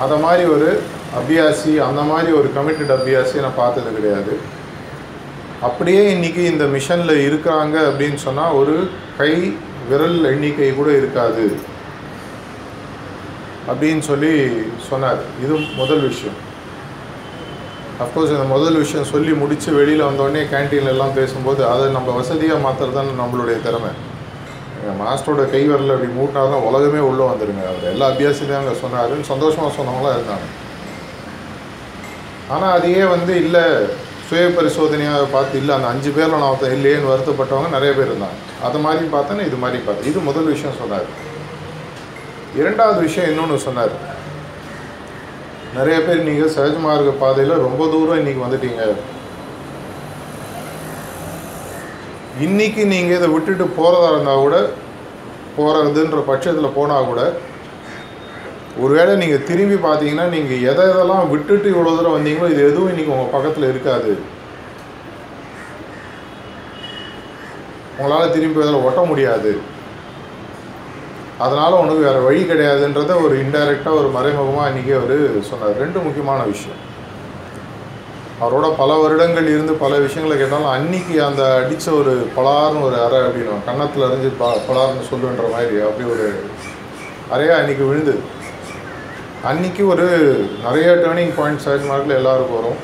அதை 0.00 0.18
மாதிரி 0.18 0.48
ஒரு 0.48 0.82
அபியாசி 1.20 1.72
அந்த 1.88 2.02
மாதிரி 2.02 2.32
ஒரு 2.32 2.50
கமிட்டட் 2.56 2.94
அபியாசி 2.98 3.40
நான் 3.40 3.60
பார்த்தது 3.62 3.96
கிடையாது. 3.96 4.52
அப்படியே 5.66 6.02
இன்றைக்கி 6.14 6.42
இந்த 6.52 6.64
மிஷனில் 6.74 7.20
இருக்கிறாங்க 7.26 7.76
அப்படின்னு 7.90 8.18
சொன்னால் 8.24 8.56
ஒரு 8.60 8.74
கை 9.18 9.30
விரல் 9.90 10.18
எண்ணிக்கை 10.30 10.68
கூட 10.78 10.88
இருக்காது 11.00 11.44
அப்படின்னு 13.70 14.02
சொல்லி 14.08 14.32
சொன்னார். 14.88 15.20
இது 15.44 15.54
முதல் 15.80 16.02
விஷயம். 16.08 16.38
அஃப்கோர்ஸ் 18.04 18.34
இந்த 18.36 18.46
முதல் 18.54 18.80
விஷயம் 18.82 19.10
சொல்லி 19.12 19.32
முடித்து 19.42 19.70
வெளியில் 19.78 20.08
வந்தோடனே 20.08 20.42
கேன்டீன்லாம் 20.52 21.16
பேசும்போது 21.20 21.62
அதை 21.72 21.84
நம்ம 21.96 22.12
வசதியாக 22.20 22.64
மாற்றுறது 22.66 22.96
தான் 22.98 23.20
நம்மளுடைய 23.22 23.56
திறமை. 23.66 23.92
எங்கள் 24.78 24.98
மாஸ்டரோட 25.02 25.42
கை 25.52 25.62
வரல 25.72 25.94
அப்படி 25.96 26.10
மூட்டினா 26.18 26.40
தான் 26.54 26.66
உலகமே 26.70 27.02
உள்ளே 27.10 27.24
வந்துடுங்க 27.30 27.62
அவர் 27.70 27.90
எல்லா 27.94 28.08
அபியாசத்தையும் 28.12 28.62
அங்கே 28.62 28.74
சொன்னாருன்னு 28.84 29.30
சந்தோஷமாக 29.32 29.76
சொன்னவங்களாம் 29.78 30.16
இருந்தாங்க. 30.18 30.48
ஆனால் 32.54 32.74
அதையே 32.78 33.04
வந்து 33.16 33.34
இல்லை 33.44 33.64
சுய 34.28 34.44
பரிசோதனையாக 34.56 35.24
பார்த்து 35.32 35.58
இல்லை 35.60 35.72
அந்த 35.76 35.88
அஞ்சு 35.92 36.10
பேரில் 36.16 36.40
நான் 36.40 36.50
ஒருத்தன் 36.52 36.76
இல்லையேன்னு 36.76 37.10
வருத்தப்பட்டவங்க 37.12 37.70
நிறைய 37.76 37.90
பேர் 37.96 38.10
இருந்தாங்க. 38.12 38.38
அது 38.66 38.78
மாதிரி 38.84 39.04
பார்த்தேன்னா 39.14 39.46
இது 39.48 39.58
மாதிரி 39.64 39.78
பார்த்தேன். 39.86 40.10
இது 40.10 40.18
முதல் 40.28 40.50
விஷயம் 40.54 40.78
சொன்னார். 40.80 41.08
இரண்டாவது 42.60 43.00
விஷயம் 43.06 43.30
இன்னொன்று 43.30 43.58
சொன்னார். 43.66 43.94
நிறைய 45.76 45.96
பேர் 46.06 46.26
நீங்கள் 46.28 46.54
சகஜமார்க்க 46.56 47.12
பாதையில் 47.24 47.62
ரொம்ப 47.66 47.82
தூரம் 47.94 48.20
இன்றைக்கி 48.20 48.42
வந்துட்டீங்க. 48.46 48.82
இன்னைக்கு 52.46 52.82
நீங்கள் 52.92 53.16
இதை 53.18 53.28
விட்டுட்டு 53.32 53.66
போகிறதா 53.80 54.08
இருந்தால் 54.12 54.44
கூட 54.44 54.56
போகிறதுன்ற 55.58 56.20
பட்சத்தில் 56.30 56.76
போனால் 56.78 57.10
கூட 57.10 57.22
ஒருவேளை 58.82 59.12
நீங்கள் 59.22 59.44
திரும்பி 59.48 59.76
பார்த்தீங்கன்னா 59.82 60.24
நீங்கள் 60.36 60.64
எதை 60.70 60.84
எதெல்லாம் 60.92 61.28
விட்டுட்டு 61.32 61.68
இவ்வளோ 61.72 61.92
தூரம் 61.96 62.16
வந்தீங்களோ 62.16 62.48
இது 62.52 62.62
எதுவும் 62.70 62.90
இன்றைக்கி 62.92 63.12
உங்கள் 63.16 63.34
பக்கத்தில் 63.34 63.70
இருக்காது. 63.72 64.12
உங்களால் 67.98 68.34
திரும்பி 68.36 68.64
அதில் 68.64 68.84
ஒட்ட 68.86 69.02
முடியாது. 69.10 69.52
அதனால் 71.44 71.78
உனக்கு 71.82 72.02
வேறு 72.06 72.26
வழி 72.26 72.42
கிடையாதுன்றத 72.48 73.12
ஒரு 73.26 73.36
இன்டைரக்டாக 73.44 74.00
ஒரு 74.00 74.08
மறைமுகமாக 74.16 74.68
இன்றைக்கி 74.70 74.92
அவர் 74.98 75.16
சொன்னார். 75.50 75.80
ரெண்டு 75.84 75.98
முக்கியமான 76.06 76.42
விஷயம். 76.52 76.82
அவரோட 78.42 78.68
பல 78.82 78.92
வருடங்கள் 79.00 79.48
இருந்து 79.54 79.74
பல 79.82 79.98
விஷயங்களை 80.04 80.36
கேட்டாலும் 80.38 80.72
அன்னைக்கு 80.76 81.16
அந்த 81.26 81.42
அடித்த 81.58 81.88
ஒரு 82.00 82.14
பலார்னு 82.36 82.86
ஒரு 82.86 82.96
அறை 83.06 83.20
அப்படின்னு 83.26 83.66
கன்னத்தில் 83.68 84.06
அறிஞ்சு 84.06 84.30
ப 84.40 84.48
பலார்னு 84.68 85.04
சொல்லுன்ற 85.10 85.44
மாதிரி 85.54 85.76
அப்படி 85.88 86.06
ஒரு 86.14 86.26
அறையாக 87.34 87.60
அன்றைக்கி 87.60 87.84
விழுந்தது. 87.90 88.22
அன்னைக்கு 89.48 89.82
ஒரு 89.92 90.04
நிறைய 90.64 90.88
டேர்னிங் 91.04 91.32
பாயிண்ட் 91.38 91.62
சைட் 91.64 91.86
மார்க்கில் 91.88 92.18
எல்லாருக்கும் 92.18 92.58
வரும். 92.58 92.78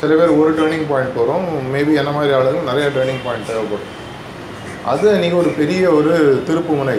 சில 0.00 0.14
பேர் 0.18 0.32
ஒரு 0.40 0.50
டேர்னிங் 0.58 0.86
பாயிண்ட் 0.90 1.14
வரும். 1.20 1.46
மேபி 1.74 1.92
என்ன 2.00 2.10
மாதிரி 2.16 2.32
ஆளுங்க 2.38 2.62
நிறைய 2.68 2.86
டேர்னிங் 2.96 3.22
பாயிண்ட் 3.26 3.48
தேவைப்படும். 3.50 3.90
அது 4.92 5.06
அன்றைக்கி 5.14 5.36
ஒரு 5.42 5.50
பெரிய 5.60 5.82
ஒரு 5.98 6.12
திருப்பு 6.48 6.72
முனை. 6.80 6.98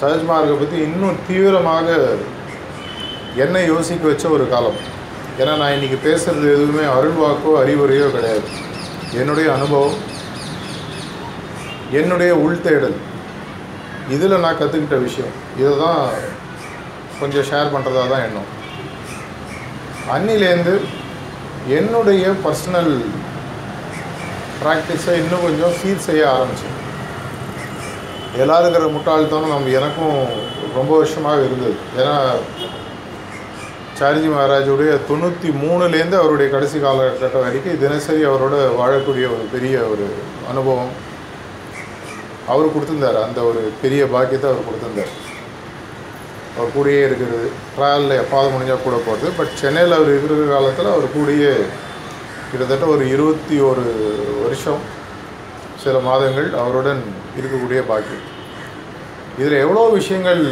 சஹஜ்மார்க்கை 0.00 0.56
பற்றி 0.62 0.78
இன்னும் 0.86 1.20
தீவிரமாக 1.26 1.88
என்னை 3.44 3.62
யோசிக்க 3.72 4.04
வச்ச 4.10 4.26
ஒரு 4.36 4.46
காலம். 4.54 4.78
ஏன்னா 5.40 5.54
நான் 5.60 5.74
இன்றைக்கி 5.76 5.98
பேசுகிறது 6.06 6.48
எதுவுமே 6.56 6.86
அருள்வாக்கோ 6.96 7.52
அறிவுரையோ 7.62 8.08
கிடையாது. 8.16 8.46
என்னுடைய 9.20 9.48
அனுபவம் 9.56 9.98
என்னுடைய 12.00 12.32
உள்தேடல் 12.46 12.96
இதில் 14.14 14.42
நான் 14.44 14.58
கற்றுக்கிட்ட 14.62 14.98
விஷயம். 15.06 15.36
இதை 15.60 15.72
தான் 15.84 16.02
கொஞ்சம் 17.20 17.46
ஷேர் 17.50 17.72
பண்ணுறதா 17.74 18.04
தான் 18.12 18.24
எண்ணம். 18.28 18.50
அன்னிலேருந்து 20.14 20.74
என்னுடைய 21.78 22.24
பர்சனல் 22.46 22.92
ப்ராக்டிஸை 24.62 25.14
இன்னும் 25.22 25.46
கொஞ்சம் 25.46 25.76
சீர் 25.80 26.06
செய்ய 26.08 26.22
ஆரம்பித்தேன் 26.34 26.74
எல்லாரும் 28.42 28.66
இருக்கிற 28.68 28.86
முட்டாள்தனம் 28.94 29.52
நம்ம 29.54 29.72
எனக்கும் 29.80 30.16
ரொம்ப 30.78 30.90
வருஷமாக 31.00 31.44
இருந்தது. 31.46 31.76
ஏன்னா 32.00 32.16
சாரிஜி 33.98 34.28
மகாராஜுடைய 34.32 34.94
தொண்ணூற்றி 35.10 35.50
மூணுலேருந்து 35.60 36.16
அவருடைய 36.22 36.48
கடைசி 36.54 36.78
காலகட்டம் 36.78 37.44
வரைக்கும் 37.44 37.82
தினசரி 37.84 38.22
அவரோட 38.30 38.56
வாழக்கூடிய 38.80 39.26
ஒரு 39.34 39.44
பெரிய 39.54 39.76
ஒரு 39.92 40.06
அனுபவம். 40.50 40.92
அவர் 42.52 42.74
கொடுத்துருந்தார். 42.74 43.20
அந்த 43.26 43.40
ஒரு 43.50 43.62
பெரிய 43.84 44.02
பாக்கியத்தை 44.14 44.48
அவர் 44.50 44.68
கொடுத்துருந்தார். 44.68 45.14
அவர் 46.56 46.74
கூடயே 46.76 47.00
இருக்கிறது. 47.06 47.48
ட்ராவலில் 47.76 48.20
எப்பாவது 48.22 48.52
முடிஞ்சால் 48.54 48.84
கூட 48.84 48.96
போகிறது 49.06 49.32
பட் 49.38 49.52
சென்னையில் 49.62 49.96
அவர் 49.98 50.12
இருக்கிற 50.12 50.46
காலத்தில் 50.52 50.94
அவர் 50.94 51.14
கூடயே 51.16 51.52
கிட்டத்தட்ட 52.50 52.86
ஒரு 52.94 53.04
இருபத்தி 53.14 53.56
ஒரு 53.70 53.84
வருஷம் 54.44 54.82
சில 55.82 55.98
மாதங்கள் 56.06 56.48
அவருடன் 56.62 57.02
இருக்கக்கூடிய 57.38 57.80
பாக்கியம் 57.90 58.24
இதில் 59.38 59.62
எவ்வளோ 59.64 59.82
விஷயங்கள் 59.98 60.42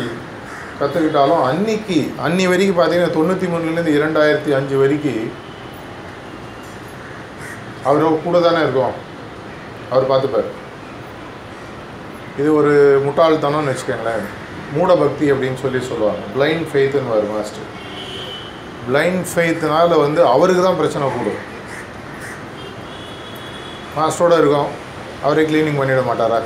கற்றுக்கிட்டாலும் 0.80 1.42
அன்னைக்கு 1.49 1.99
அன்னி 2.26 2.44
வரைக்கும் 2.50 2.78
பார்த்தீங்கன்னா 2.78 3.16
தொண்ணூற்றி 3.16 3.46
மூணுலேருந்து 3.52 3.96
இரண்டாயிரத்தி 3.99 4.52
அஞ்சு 4.58 4.76
வரைக்கும் 4.82 5.25
அவர் 7.88 8.23
கூட 8.26 8.37
தானே 8.40 8.61
இருக்கும். 8.64 8.94
அவர் 9.92 10.11
பார்த்துப்பார். 10.11 10.49
இது 12.40 12.49
ஒரு 12.61 12.73
முட்டாள்தனம்னு 13.06 13.73
வச்சுக்கோங்களேன். 13.73 14.25
மூட 14.73 14.94
பக்தி 14.94 15.33
அப்படின்னு 15.33 15.61
சொல்லி 15.61 15.80
சொல்லுவாங்க. 15.88 16.23
பிளைண்ட் 16.37 16.68
ஃபெய்த்துன்னு 16.73 17.12
வரும் 17.14 17.35
மாஸ்டர் 17.37 17.71
பிளைண்ட் 18.87 19.26
ஃபெய்த்னால் 19.33 20.00
வந்து 20.04 20.26
அவருக்கு 20.26 20.62
தான் 20.62 20.80
பிரச்சனை 20.80 21.09
கூடும். 21.16 21.42
மாஸ்டரோடு 23.97 24.38
இருக்கோம். 24.38 24.71
அவரே 25.23 25.42
க்ளீனிங் 25.50 25.78
பண்ணிட 25.80 26.00
மாட்டாரா? 26.09 26.40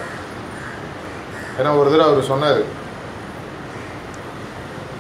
ஏன்னா 1.59 1.71
ஒரு 1.79 1.91
தடவை 1.91 2.13
அவர் 2.13 2.31
சொன்னார். 2.33 2.61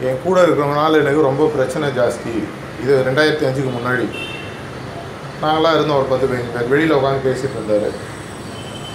என் 0.08 0.22
கூட 0.24 0.42
இருக்கிறவங்கனால 0.42 1.00
எனக்கு 1.02 1.28
ரொம்ப 1.28 1.50
பிரச்சனை 1.54 1.88
ஜாஸ்தி. 1.88 2.32
இது 2.82 3.02
ரெண்டாயிரத்தி 3.06 3.46
அஞ்சுக்கு 3.48 3.72
முன்னாடி. 3.76 4.06
நாங்களாம் 5.42 5.74
இருந்தோம் 5.74 5.96
ஒரு 5.96 6.08
பத்து 6.10 6.26
பதினஞ்சு 6.26 6.54
பேர். 6.54 6.68
வெளியில் 6.68 6.94
உட்காந்து 6.98 7.26
பேசிகிட்டு 7.26 7.58
இருந்தார். 7.58 8.16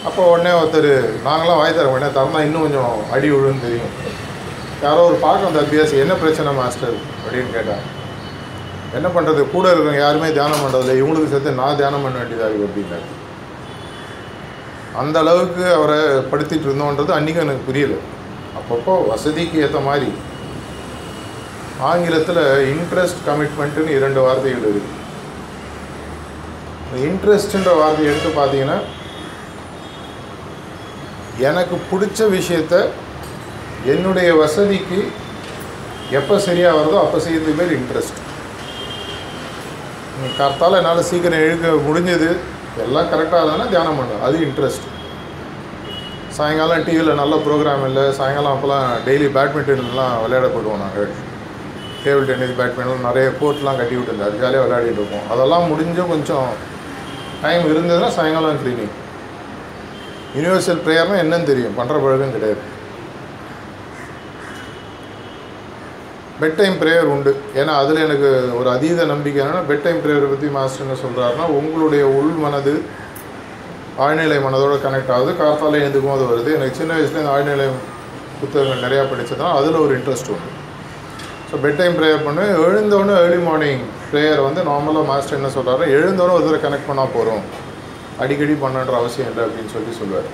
அப்போ 0.08 0.22
உடனே 0.32 0.52
ஒருத்தர் 0.60 0.92
நாங்களாம் 1.26 1.60
வாய் 1.60 1.76
தர 1.76 1.92
உடனே 1.92 2.08
தரனா 2.16 2.40
இன்னும் 2.46 2.64
கொஞ்சம் 2.66 2.96
அடி 3.16 3.28
விழுன்னு 3.34 3.66
தெரியும். 3.66 3.92
யாரோ 4.86 5.02
ஒரு 5.10 5.18
பார்க்க 5.26 5.48
வந்த 5.48 5.60
அபியாசி 5.64 5.96
என்ன 6.04 6.14
பிரச்சனை 6.24 6.52
மாஸ்டர்? 6.62 6.96
அப்படின்னு 7.24 7.52
கேட்டார் 7.58 7.84
என்ன 8.98 9.08
பண்ணுறது 9.14 9.42
கூட 9.54 9.66
இருக்கிறவங்க 9.70 10.02
யாருமே 10.04 10.28
தியானம் 10.38 10.64
பண்ணுறதில்ல 10.64 10.98
இவங்களுக்கு 11.00 11.32
சேர்த்து 11.34 11.60
நான் 11.60 11.80
தியானம் 11.80 12.04
பண்ண 12.06 12.18
வேண்டியதாக 12.22 12.66
அப்படின்னாரு. 12.68 13.08
அந்த 15.02 15.16
அளவுக்கு 15.24 15.64
அவரை 15.78 16.00
படுத்திட்டு 16.32 16.68
இருந்தோன்றது 16.68 17.12
அன்றைக்கும் 17.18 17.46
எனக்கு 17.46 17.68
புரியல. 17.70 17.96
அப்பப்போ 18.60 18.96
வசதிக்கு 19.12 19.62
ஏற்ற 19.66 19.80
மாதிரி. 19.88 20.10
ஆங்கிலத்தில் 21.92 22.42
இன்ட்ரெஸ்ட் 22.74 23.24
கமிட்மெண்ட்டுன்னு 23.30 23.96
இரண்டு 24.00 24.20
வார்த்தைகள் 24.26 24.68
இருக்குது 24.74 25.00
இன்ட்ரெஸ்ட்டுன்ற 27.08 27.72
வார்த்தையை 27.80 28.10
எடுத்து 28.12 28.32
பார்த்தீங்கன்னா 28.42 28.78
எனக்கு 31.40 31.76
பிடிச்ச 31.92 32.30
விஷயத்த 32.30 32.76
என்னுடைய 33.86 34.36
வசதிக்கு 34.36 35.00
எப்போ 36.12 36.40
சரியாக 36.40 36.78
வருதோ 36.78 36.98
அப்போ 37.00 37.20
செய்யறது 37.20 37.54
பேர் 37.54 37.72
இன்ட்ரெஸ்ட் 37.72 38.20
கரெக்டால் 40.38 40.78
என்னால் 40.78 41.04
சீக்கிரம் 41.04 41.46
எழுக்க 41.46 41.70
முடிஞ்சது 41.88 42.30
எல்லாம் 42.84 43.10
கரெக்டாக 43.10 43.46
தானே 43.50 43.66
தியானம் 43.70 43.98
பண்ணுவேன் 43.98 44.22
அது 44.22 44.38
இன்ட்ரெஸ்ட் 44.48 44.86
சாயங்காலம் 46.38 46.84
டிவியில் 46.84 47.20
நல்ல 47.22 47.36
ப்ரோக்ராம் 47.36 47.86
இல்லை 47.86 48.12
சாயங்காலம் 48.12 48.54
அப்போல்லாம் 48.54 48.88
டெய்லி 49.08 49.28
பேட்மிண்டன்லாம் 49.36 50.22
விளையாட 50.24 50.48
போடுவோம் 50.48 50.80
நாங்கள். 50.80 51.10
டேபிள் 52.06 52.26
டென்னிஸ் 52.26 52.58
பேட்மிண்டன் 52.60 53.06
நிறைய 53.08 53.28
கோர்ட்லாம் 53.42 53.78
கட்டி 53.78 53.96
விட்டுருந்தார் 53.96 54.40
ஜாலியாக 54.42 54.66
விளையாடிட்டு 54.66 55.02
இருப்போம். 55.02 55.28
அதெல்லாம் 55.32 55.70
முடிஞ்சும் 55.72 56.08
கொஞ்சம் 56.08 56.50
டைம் 57.42 57.70
இருந்ததுன்னா 57.72 58.08
சாயங்காலம் 58.08 58.60
க்ளீனிங் 58.64 58.94
யூனிவர்சல் 60.38 60.84
ப்ரேயர்னால் 60.86 61.22
என்னன்னு 61.24 61.50
தெரியும். 61.52 61.78
பண்ணுற 61.80 61.98
பழக்கம் 62.04 62.36
கிடையாது. 62.38 62.62
பெட் 66.42 66.58
டைம் 66.60 66.76
ப்ரேயர் 66.82 67.12
உண்டு. 67.14 67.32
ஏன்னா 67.60 67.74
அதில் 67.82 68.04
எனக்கு 68.06 68.30
ஒரு 68.60 68.70
அதீத 68.76 69.06
நம்பிக்கை 69.12 69.40
என்னென்னா 69.44 69.64
பெட் 69.70 69.84
டைம் 69.86 70.00
ப்ரேயரை 70.06 70.28
பற்றி 70.32 70.48
மாஸ்டர் 70.56 70.84
என்ன 70.86 70.96
சொல்கிறாருன்னா 71.04 71.46
உங்களுடைய 71.60 72.04
உள் 72.20 72.34
மனது 72.46 72.74
ஆழ்நிலை 74.06 74.38
மனதோடு 74.46 74.78
கனெக்ட் 74.86 75.14
ஆகுது. 75.16 75.32
கார்த்தாலே 75.42 75.82
எழுந்துக்கும் 75.84 76.16
அது 76.16 76.26
வருது. 76.32 76.52
எனக்கு 76.58 76.80
சின்ன 76.80 76.92
வயசுலேருந்து 76.98 77.34
ஆழ்நிலை 77.36 77.68
புத்தகங்கள் 78.42 78.84
நிறையா 78.86 79.04
படித்ததுனால 79.12 79.56
அதில் 79.60 79.84
ஒரு 79.86 79.94
இன்ட்ரெஸ்ட் 79.98 80.32
உண்டு. 80.36 80.50
ஸோ 81.50 81.60
பெட் 81.66 81.80
டைம் 81.82 81.98
ப்ரேயர் 82.00 82.26
பண்ணு. 82.28 82.46
எழுந்தோடனே 82.68 83.16
ஏர்லி 83.24 83.42
மார்னிங் 83.50 83.84
ப்ரேயர் 84.12 84.42
வந்து 84.48 84.62
நார்மலாக 84.72 85.10
மாஸ்டர் 85.12 85.40
என்ன 85.40 85.52
சொல்கிறாரு 85.58 85.86
எழுந்தோடனே 85.98 86.36
ஒரு 86.38 86.46
தடவை 86.48 86.62
கனெக்ட் 86.66 86.90
பண்ணால் 86.90 87.14
போகிறோம் 87.18 87.44
அடிக்கடி 88.22 88.56
பண்ணன்ற 88.64 88.96
அவசியம் 89.02 89.30
இல்லை 89.32 89.44
அப்படின்னு 89.46 89.74
சொல்லி 89.76 89.92
சொல்லுவார். 90.00 90.30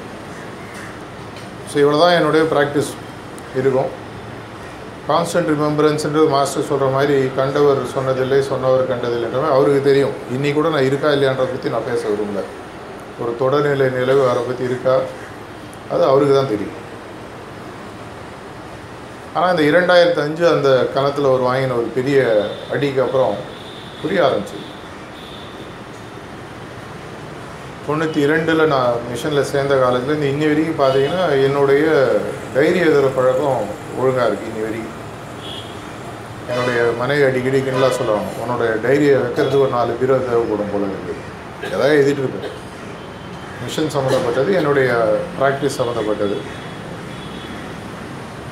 ஸோ 1.72 1.76
இவ்வளோ 1.84 2.00
தான் 2.04 2.16
என்னுடைய 2.20 2.44
ப்ராக்டிஸ் 2.54 2.92
இருக்கும். 3.60 3.90
கான்ஸ்டன்ட் 5.10 5.52
ரிமெம்பரன்ஸ்ன்றது 5.54 6.26
மாஸ்டர் 6.34 6.68
சொல்கிற 6.72 6.88
மாதிரி 6.96 7.16
கண்டவர் 7.38 7.80
சொன்னதில்லை 7.94 8.40
சொன்னவர் 8.50 8.90
கண்டதில்லைன்ற 8.92 9.40
மாதிரி 9.44 9.56
அவருக்கு 9.58 9.82
தெரியும். 9.88 10.18
இன்னி 10.36 10.50
கூட 10.58 10.68
நான் 10.76 10.88
இருக்கா 10.90 11.12
இல்லையான்றதை 11.16 11.50
பற்றி 11.54 11.74
நான் 11.76 11.88
பேச 11.92 12.02
விரும்பல. 12.12 12.44
ஒரு 13.22 13.32
தொடர்நிலை 13.42 13.88
நிலவு 13.98 14.22
அவரை 14.28 14.44
பற்றி 14.50 14.64
இருக்கா? 14.70 14.96
அது 15.94 16.04
அவருக்கு 16.12 16.36
தான் 16.36 16.52
தெரியும். 16.54 16.78
ஆனால் 19.36 19.52
இந்த 19.54 19.64
இரண்டாயிரத்து 19.72 20.22
அஞ்சு 20.28 20.46
அந்த 20.56 20.70
கணத்தில் 20.96 21.34
ஒரு 21.36 21.44
வாங்கின 21.50 21.76
ஒரு 21.82 21.90
பெரிய 21.98 22.20
அடிக்கு 22.76 23.02
அப்புறம் 23.06 23.36
புரிய 24.02 24.20
ஆரம்பிச்சிது. 24.28 24.66
தொண்ணூற்றி 27.90 28.20
இரண்டில் 28.26 28.70
நான் 28.72 28.98
மிஷனில் 29.12 29.50
சேர்ந்த 29.52 29.76
காலத்தில் 29.80 30.16
இந்த 30.16 30.28
இன்னி 30.32 30.48
வரைக்கும் 30.50 30.82
பார்த்தீங்கன்னா 30.82 31.24
என்னுடைய 31.46 31.86
டைரி 32.56 32.80
எழுதுகிற 32.80 33.08
பழக்கம் 33.16 33.62
ஒழுங்காக 34.00 34.28
இருக்குது 34.30 34.50
இன்னி 34.52 34.64
வரைக்கும். 34.66 34.96
என்னுடைய 36.52 36.80
மனைவி 37.00 37.24
அடிக்கடி 37.28 37.60
கிண்டலாக 37.60 37.94
சொல்லுவாங்க 37.98 38.30
உன்னோட 38.42 38.64
டைரியை 38.86 39.16
வைக்கிறதுக்கு 39.24 39.64
ஒரு 39.66 39.74
நாலு 39.78 39.98
பீரோ 40.02 40.18
தேவைப்படும் 40.28 40.72
போல 40.74 40.90
இருக்குது 40.92 41.24
ஏதாவது 41.68 41.96
எழுதிட்டு 41.96 42.24
இருப்பேன் 42.24 42.56
மிஷன் 43.64 43.94
சம்மந்தப்பட்டது 43.96 44.52
என்னுடைய 44.60 44.90
ப்ராக்டிஸ் 45.40 45.80
சம்மந்தப்பட்டது. 45.80 46.38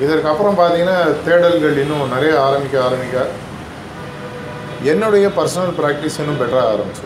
இதற்கப்புறம் 0.05 0.59
பார்த்தீங்கன்னா 0.61 0.97
தேடல்கள் 1.27 1.79
இன்னும் 1.83 2.13
நிறைய 2.15 2.33
ஆரம்பிக்க 2.47 2.77
ஆரம்பிக்க 2.87 3.27
என்னுடைய 4.93 5.27
பர்சனல் 5.37 5.77
ப்ராக்டிஸ் 5.79 6.19
இன்னும் 6.23 6.41
பெட்டராக 6.41 6.73
ஆரம்பிச்சு 6.73 7.05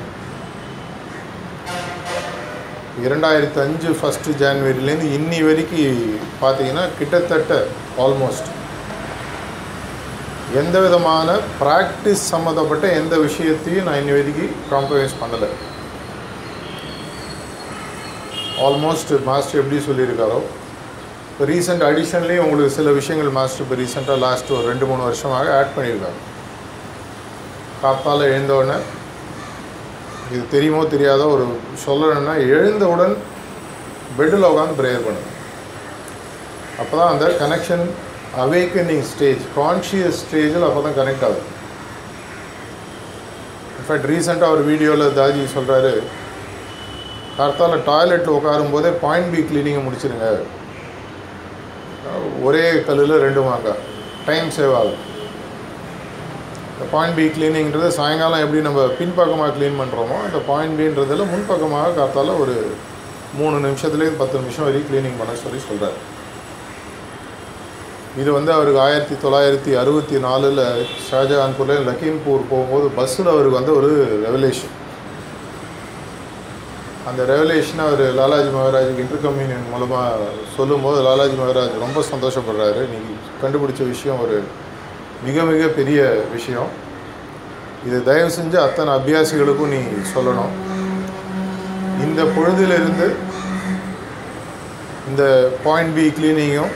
இரண்டாயிரத்து 2.99 3.59
அஞ்சு 3.61 3.89
ஃபஸ்ட்டு 3.89 4.37
ஜான்வரிலேருந்து 4.41 5.09
இன்னி 5.17 5.39
வரைக்கும் 5.43 5.99
பார்த்தீங்கன்னா 6.41 6.85
கிட்டத்தட்ட 6.97 7.53
ஆல்மோஸ்ட் 7.97 8.49
எந்த 10.53 10.79
விதமான 10.79 11.27
ப்ராக்டிஸ் 11.59 12.23
சம்மந்தப்பட்ட 12.29 12.87
எந்த 12.91 13.15
விஷயத்தையும் 13.17 13.83
நான் 13.83 13.99
இன்னி 14.01 14.11
வரைக்கும் 14.11 14.55
காம்ப்ரமைஸ் 14.71 15.19
பண்ணலை. 15.21 15.49
ஆல்மோஸ்ட் 18.65 19.13
மாஸ்டர் 19.25 19.59
எப்படி 19.59 19.79
சொல்லியிருக்காரோ 19.85 20.39
இப்போ 21.29 21.45
ரீசெண்ட் 21.45 21.83
அடிஷன்லேயும் 21.83 22.43
உங்களுக்கு 22.43 22.75
சில 22.75 22.91
விஷயங்கள் 22.91 23.29
மாஸ்டர் 23.29 23.63
இப்போ 23.65 23.75
ரீசெண்டாக 23.75 24.19
லாஸ்ட் 24.19 24.51
ஒரு 24.51 24.67
ரெண்டு 24.67 24.85
மூணு 24.85 25.03
வருஷமாக 25.03 25.55
ஆட் 25.59 25.75
பண்ணியிருக்காங்க 25.77 26.19
காத்தால் 27.81 28.27
எழுந்தவுடனே 28.27 28.77
இது 30.33 30.43
தெரியுமோ 30.55 30.81
தெரியாதோ 30.93 31.25
ஒரு 31.35 31.45
சொல்லணும்னா 31.85 32.35
எழுந்தவுடன் 32.55 33.15
பெட்டில் 34.17 34.49
உட்காந்து 34.51 34.77
ப்ரேயர் 34.79 35.05
பண்ணுங்க. 35.07 35.27
அப்போ 36.81 36.93
தான் 36.99 37.11
அந்த 37.13 37.25
கனெக்ஷன் 37.41 37.85
அவேக்கனிங் 38.43 39.05
ஸ்டேஜ் 39.11 39.43
கான்ஷியஸ் 39.57 40.21
ஸ்டேஜில் 40.23 40.67
அப்போ 40.69 40.81
தான் 40.85 40.97
கனெக்ட் 40.99 41.25
ஆகுது 41.27 41.43
இன்ஃபேக்ட் 43.77 44.09
ரீசெண்டாக 44.11 44.55
ஒரு 44.55 44.63
வீடியோவில் 44.71 45.15
தாஜி 45.19 45.43
சொல்கிறாரு 45.57 45.93
கார்த்தால 47.37 47.77
டாய்லெட்டில் 47.91 48.37
உட்காரும்போதே 48.37 48.91
பாயிண்ட் 49.03 49.31
பி 49.33 49.41
கிளீனிங்கை 49.49 49.83
முடிச்சிருங்க. 49.85 50.27
ஒரே 52.47 52.65
கல்லில் 52.87 53.23
ரெண்டு 53.25 53.41
மாங்காய். 53.47 53.81
டைம் 54.27 54.49
சேவ் 54.57 54.75
ஆகும். 54.79 55.01
இந்த 56.81 56.91
பாயிண்ட் 56.93 57.17
பி 57.17 57.23
கிளீனிங்கிறது 57.33 57.87
சாயங்காலம் 57.97 58.43
எப்படி 58.43 58.59
நம்ம 58.67 58.83
பின்பக்கமாக 58.99 59.49
க்ளீன் 59.57 59.75
பண்ணுறோமோ 59.79 60.15
இந்த 60.27 60.39
பாயிண்ட் 60.47 60.77
பின்றதில் 60.79 61.29
முன்பக்கமாக 61.33 61.91
காத்தால் 61.97 62.31
ஒரு 62.35 62.55
மூணு 63.39 63.57
நிமிஷத்துலேருந்து 63.65 64.19
பத்து 64.21 64.39
நிமிஷம் 64.39 64.65
வரைக்கும் 64.65 64.89
க்ளீனிங் 64.89 65.19
பண்ண 65.19 65.33
சொல்லி 65.41 65.59
சொல்கிறார் 65.65 65.97
இது 68.21 68.29
வந்து 68.37 68.51
அவருக்கு 68.55 68.81
ஆயிரத்தி 68.85 69.17
தொள்ளாயிரத்தி 69.23 69.73
அறுபத்தி 69.81 70.17
நாலில் 70.25 70.63
ஷாஜஹான்பூரில் 71.09 71.85
லக்கீம்பூர் 71.89 72.49
போகும்போது 72.49 72.87
பஸ்ஸில் 72.97 73.31
அவருக்கு 73.33 73.59
வந்து 73.59 73.75
ஒரு 73.79 73.91
ரெவலேஷன் 74.25 74.73
அந்த 77.11 77.21
ரெவலேஷனை 77.33 77.85
அவர் 77.87 78.03
லாலாஜி 78.21 78.51
மகாராஜுக்கு 78.57 79.05
இன்டர் 79.05 79.23
கம்யூனியன் 79.27 79.71
மூலமாக 79.75 80.27
சொல்லும்போது 80.57 80.99
லாலாஜி 81.09 81.37
மகாராஜ் 81.43 81.79
ரொம்ப 81.85 82.05
சந்தோஷப்படுறாரு. 82.11 82.83
நீங்கள் 82.93 83.23
கண்டுபிடிச்ச 83.43 83.81
விஷயம் 83.93 84.21
ஒரு 84.25 84.35
மிக 85.25 85.43
மிக 85.51 85.67
பெரிய 85.79 85.99
விஷயம். 86.35 86.69
இது 87.87 87.97
தயவு 88.07 88.31
செஞ்சு 88.37 88.57
அத்தனை 88.67 88.91
அபியாசிகளுக்கும் 88.99 89.73
நீ 89.73 89.81
சொல்லணும். 90.13 90.53
இந்த 92.05 92.21
பொழுதிலிருந்து 92.35 93.07
இந்த 95.09 95.23
பாயிண்ட் 95.65 95.93
பி 95.97 96.05
கிளீனிங்கும் 96.17 96.73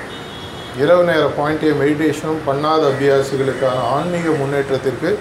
இரவு 0.82 1.04
நேர 1.10 1.24
பாயிண்ட் 1.38 1.64
ஏ 1.68 1.72
மெடிடேஷனும் 1.82 2.46
பண்ணாத 2.48 2.82
அபியாசிகளுக்கான 2.92 3.84
ஆன்மீக 3.96 4.30
முன்னேற்றத்திற்கு 4.42 5.12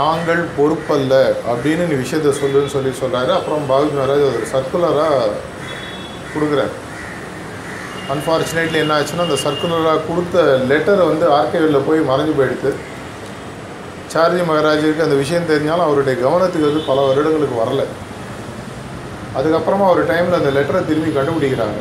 நாங்கள் 0.00 0.42
பொறுப்பல்ல 0.58 1.14
அப்படின்னு 1.50 1.84
நீ 1.90 1.96
விஷயத்த 2.02 2.32
சொல்லுன்னு 2.42 2.74
சொல்லி 2.76 2.92
சொல்கிறாரு 3.02 3.30
அப்புறம் 3.38 3.68
பாபு 3.70 3.90
மகாராஜ் 3.96 4.26
ஒரு 4.30 4.40
சர்க்குலராக 4.54 5.30
கொடுக்குறாரு. 6.32 6.74
அன்ஃபார்ச்சுனேட்லி 8.14 8.78
என்ன 8.82 8.96
ஆச்சுன்னா 8.96 9.24
அந்த 9.28 9.38
சர்க்குலராக 9.44 10.02
கொடுத்த 10.08 10.42
லெட்டரை 10.70 11.04
வந்து 11.10 11.26
ஆர்கைவில் 11.38 11.86
போய் 11.86 12.08
மறைஞ்சு 12.10 12.32
போயிடுது. 12.38 12.70
சார்ஜி 14.12 14.42
மகாராஜுக்கு 14.48 15.06
அந்த 15.06 15.16
விஷயம் 15.22 15.48
தெரிஞ்சாலும் 15.52 15.86
அவருடைய 15.86 16.14
கவனத்துக்கு 16.24 16.68
வந்து 16.68 16.82
பல 16.90 16.98
வருடங்களுக்கு 17.08 17.56
வரல. 17.62 17.84
அதுக்கப்புறமா 19.38 19.86
ஒரு 19.94 20.02
டைமில் 20.10 20.38
அந்த 20.40 20.50
லெட்டரை 20.56 20.80
திரும்பி 20.90 21.10
கண்டுபிடிக்கிறாங்க. 21.16 21.78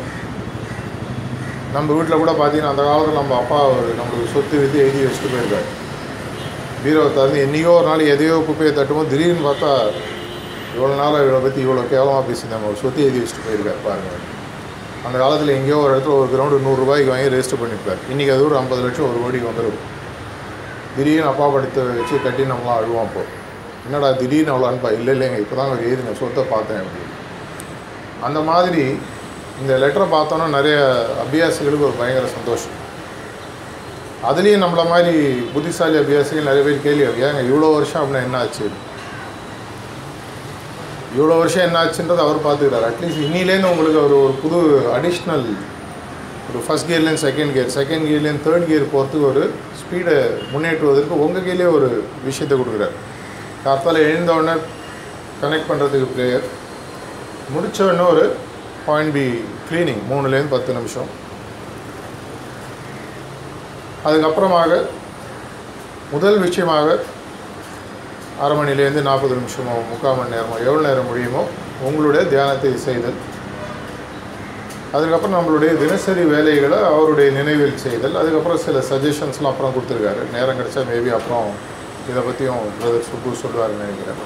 நம்ம 1.76 1.88
வீட்டில் 1.98 2.22
கூட 2.24 2.34
பார்த்தீங்கன்னா 2.40 2.74
அந்த 2.74 2.84
காலத்தில் 2.90 3.20
நம்ம 3.22 3.36
அப்பா 3.42 3.60
ஒரு 3.76 3.90
நம்மளுக்கு 4.00 4.34
சொத்து 4.36 4.62
வித்து 4.62 4.84
எழுதி 4.86 5.06
வச்சுட்டு 5.06 5.34
போயிருக்காரு. 5.34 5.68
பீரோவை 6.84 7.10
திறந்து 7.18 7.44
என்றைக்கோ 7.46 7.72
ஒரு 7.80 7.88
நாள் 7.92 8.12
எதையோ 8.14 8.36
குப்பையை 8.48 8.72
தட்டுமோ 8.80 9.04
திடீர்னு 9.12 9.48
பார்த்தா 9.50 9.72
இவ்வளோ 10.76 10.96
நாள் 11.04 11.24
இவளை 11.26 11.42
பற்றி 11.46 11.62
இவ்வளோ 11.66 11.84
கேவலமாக 11.94 12.24
பேசியிருந்தாங்க 12.30 12.72
ஒரு 12.72 12.82
சொத்து 12.84 13.06
எழுதி 13.08 13.22
வச்சுட்டு 13.22 13.46
போயிருக்காரு 13.48 13.82
பாருங்கள் 13.88 14.34
அந்த 15.06 15.16
காலத்தில் 15.22 15.56
எங்கேயோ 15.58 15.78
ஒரு 15.86 15.92
இடத்துல 15.94 16.14
ஒரு 16.20 16.30
கிரவுண்டு 16.34 16.64
நூறுரூபாய்க்கு 16.66 17.12
வாங்கி 17.14 17.34
ரெஜிஸ்டர் 17.34 17.62
பண்ணியிருப்பார். 17.62 18.00
இன்றைக்கி 18.12 18.32
அது 18.36 18.46
ஒரு 18.50 18.56
ஐம்பது 18.62 18.82
லட்சம் 18.86 19.10
ஒரு 19.10 19.20
கோடிக்கு 19.24 19.50
வந்துடும் 19.52 19.82
திடீர்னு 20.96 21.30
அப்பா 21.32 21.46
படுத்து 21.56 21.82
வச்சு 21.98 22.16
கட்டி 22.24 22.44
நம்மளாம் 22.52 22.78
அழுவோம் 22.80 23.04
அப்போது 23.08 23.32
என்னடா 23.88 24.10
திடீர்னு 24.22 24.54
அவ்வளோ 24.54 24.68
அன்பா? 24.72 24.90
இல்லை 24.98 25.12
இல்லைங்க 25.16 25.38
இப்போ 25.44 25.56
தான் 25.58 25.68
அவர் 25.70 25.86
எழுதின 25.88 26.16
சொத்தை 26.22 26.44
பார்த்தேன் 26.54 26.82
அப்படின்னு. 26.84 27.12
அந்த 28.28 28.40
மாதிரி 28.50 28.84
இந்த 29.62 29.74
லெட்டரை 29.84 30.08
பார்த்தோன்னா 30.16 30.48
நிறைய 30.58 30.78
அபியாசிகளுக்கு 31.24 31.88
ஒரு 31.90 31.98
பயங்கர 32.00 32.30
சந்தோஷம். 32.38 32.76
அதுலேயும் 34.30 34.64
நம்மள 34.64 34.84
மாதிரி 34.94 35.14
புத்திசாலி 35.54 35.98
அபியாசிகள் 36.04 36.50
நிறைய 36.50 36.64
பேர் 36.68 36.86
கேள்வி 36.88 37.06
ஏங்க 37.28 37.42
இவ்வளோ 37.52 37.70
வருஷம் 37.78 38.02
அப்படின்னா 38.02 38.26
என்ன 38.28 38.40
ஆச்சு? 38.44 38.68
இவ்வளோ 41.16 41.36
வருஷம் 41.42 41.66
என்ன 41.68 41.78
ஆச்சுன்றது 41.84 42.22
அவர் 42.26 42.46
பார்த்துக்கிறார். 42.46 42.86
அட்லீஸ்ட் 42.90 43.24
இன்னிலேருந்து 43.26 43.72
உங்களுக்கு 43.74 44.00
ஒரு 44.08 44.16
ஒரு 44.26 44.34
புது 44.44 44.60
அடிஷ்னல் 44.96 45.46
ஒரு 46.50 46.60
ஃபஸ்ட் 46.66 46.88
கியர்லேருந்து 46.90 47.24
செகண்ட் 47.28 47.54
கியர் 47.56 47.72
செகண்ட் 47.78 48.06
கியர்லேருந்து 48.08 48.46
தேர்ட் 48.48 48.68
கியர் 48.70 48.92
போகிறதுக்கு 48.94 49.30
ஒரு 49.32 49.44
ஸ்பீடை 49.82 50.16
முன்னேற்றுவதற்கு 50.54 51.22
உங்கள் 51.26 51.46
கீழே 51.48 51.68
ஒரு 51.78 51.90
விஷயத்தை 52.28 52.56
கொடுக்குறாரு. 52.60 52.96
காத்தால் 53.66 54.06
எழுந்தவுடனே 54.08 54.56
கனெக்ட் 55.42 55.70
பண்ணுறதுக்கு 55.70 56.10
ப்ளேயர் 56.16 56.46
முடித்தோடனே 57.54 58.06
ஒரு 58.14 58.26
பாயிண்ட் 58.88 59.14
பி 59.18 59.26
க்ளீனிங் 59.70 60.04
மூணுலேருந்து 60.12 60.54
பத்து 60.56 60.78
நிமிஷம். 60.78 61.10
அதுக்கப்புறமாக 64.08 64.72
முதல் 66.14 66.40
விஷயமாக 66.46 66.88
அரை 68.44 68.56
மணிலேருந்து 68.60 69.02
நாற்பது 69.08 69.34
நிமிஷமோ 69.40 69.74
முக்கால் 69.92 70.18
மணி 70.18 70.34
நேரமோ 70.36 70.56
எவ்வளோ 70.68 70.82
நேரம் 70.88 71.08
முடியுமோ 71.10 71.42
உங்களுடைய 71.88 72.24
தியானத்தை 72.32 72.72
செய்தல். 72.88 73.18
அதுக்கப்புறம் 74.96 75.38
நம்மளுடைய 75.38 75.72
தினசரி 75.84 76.24
வேலைகளை 76.34 76.80
அவருடைய 76.90 77.30
நினைவில் 77.38 77.82
செய்தல். 77.86 78.20
அதுக்கப்புறம் 78.22 78.62
சில 78.66 78.84
சஜஷன்ஸ்லாம் 78.92 79.52
அப்புறம் 79.52 79.74
கொடுத்துருக்காரு. 79.76 80.22
நேரம் 80.36 80.60
கிடச்சா 80.60 80.84
மேபி 80.92 81.12
அப்புறம் 81.18 81.50
இதை 82.10 82.22
பற்றியும் 82.28 82.70
பிரதர் 82.80 83.08
சுப்பு 83.10 83.36
சொல்லுவாருன்னு 83.44 83.84
நினைக்கிறேன். 83.86 84.22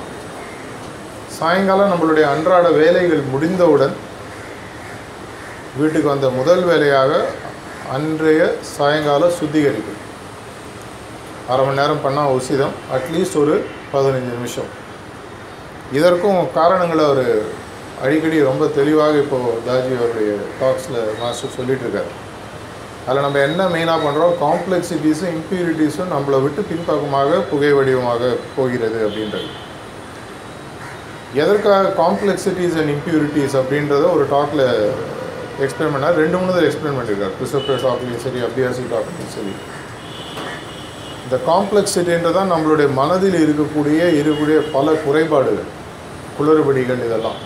சாயங்காலம் 1.40 1.92
நம்மளுடைய 1.92 2.26
அன்றாட 2.34 2.68
வேலைகள் 2.82 3.24
முடிந்தவுடன் 3.34 3.96
வீட்டுக்கு 5.80 6.08
வந்த 6.14 6.30
முதல் 6.30 6.64
வேலையாக 6.70 7.12
அன்றைய 7.96 8.44
சாயங்கால 8.76 9.30
சுத்திகரிப்பு. 9.40 9.94
அரை 11.52 11.62
மணி 11.66 11.80
நேரம் 11.82 12.06
பண்ணால் 12.06 12.34
உசிதம் 12.38 12.74
அட்லீஸ்ட் 12.96 13.38
ஒரு 13.44 13.56
பதினஞ்சு 13.94 14.32
நிமிஷம். 14.38 14.70
இதற்கும் 15.98 16.40
காரணங்களை 16.58 17.04
அவர் 17.10 17.28
அடிக்கடி 18.06 18.38
ரொம்ப 18.50 18.66
தெளிவாக 18.80 19.16
இப்போது 19.24 19.56
தாஜி 19.68 19.94
அவருடைய 20.00 20.34
டாக்ஸில் 20.60 21.00
மாஸ்டர் 21.22 21.56
சொல்லிகிட்ருக்கார் 21.56 22.12
அதில் 23.08 23.26
நம்ம 23.26 23.40
என்ன 23.48 23.62
மெயினாக 23.74 24.00
பண்ணுறோம் 24.06 24.34
காம்ப்ளெக்சிட்டிஸும் 24.44 25.34
இம்ப்யூரிட்டிஸும் 25.38 26.12
நம்மளை 26.16 26.40
விட்டு 26.44 26.62
பின்பக்கமாக 26.72 27.40
புகை 27.52 27.72
வடிவமாக 27.78 28.32
போகிறது 28.58 29.00
அப்படின்றது. 29.08 29.50
எதற்காக 31.42 31.94
காம்ப்ளெக்சிட்டிஸ் 32.02 32.78
அண்ட் 32.82 32.94
இம்ப்யூரிட்டிஸ் 32.96 33.56
அப்படின்றத 33.62 34.06
ஒரு 34.16 34.26
டாக்கில் 34.36 34.66
எக்ஸ்பிளைன் 35.66 35.94
பண்ணார். 35.96 36.20
ரெண்டு 36.24 36.38
மூணு 36.40 36.56
தான் 36.58 36.68
எக்ஸ்பிளைன் 36.70 36.98
பண்ணியிருக்காரு 37.00 37.38
ப்ரிசப்டர் 37.40 37.84
டாக்லையும் 37.88 38.24
சரி 38.26 38.40
அபியாசி 38.48 38.84
டாக்லையும் 38.94 39.34
சரி. 39.38 39.54
இந்த 41.30 41.40
காம்ப்ளெக்சிட்டின்றதான் 41.48 42.52
நம்மளுடைய 42.52 42.94
மனதில் 42.94 43.36
இருக்கக்கூடிய 43.46 44.00
இருக்கக்கூடிய 44.20 44.72
பல 44.72 44.92
குறைபாடுகள் 44.92 45.68
குளறுபடிகள் 46.38 47.04
இதெல்லாம். 47.08 47.40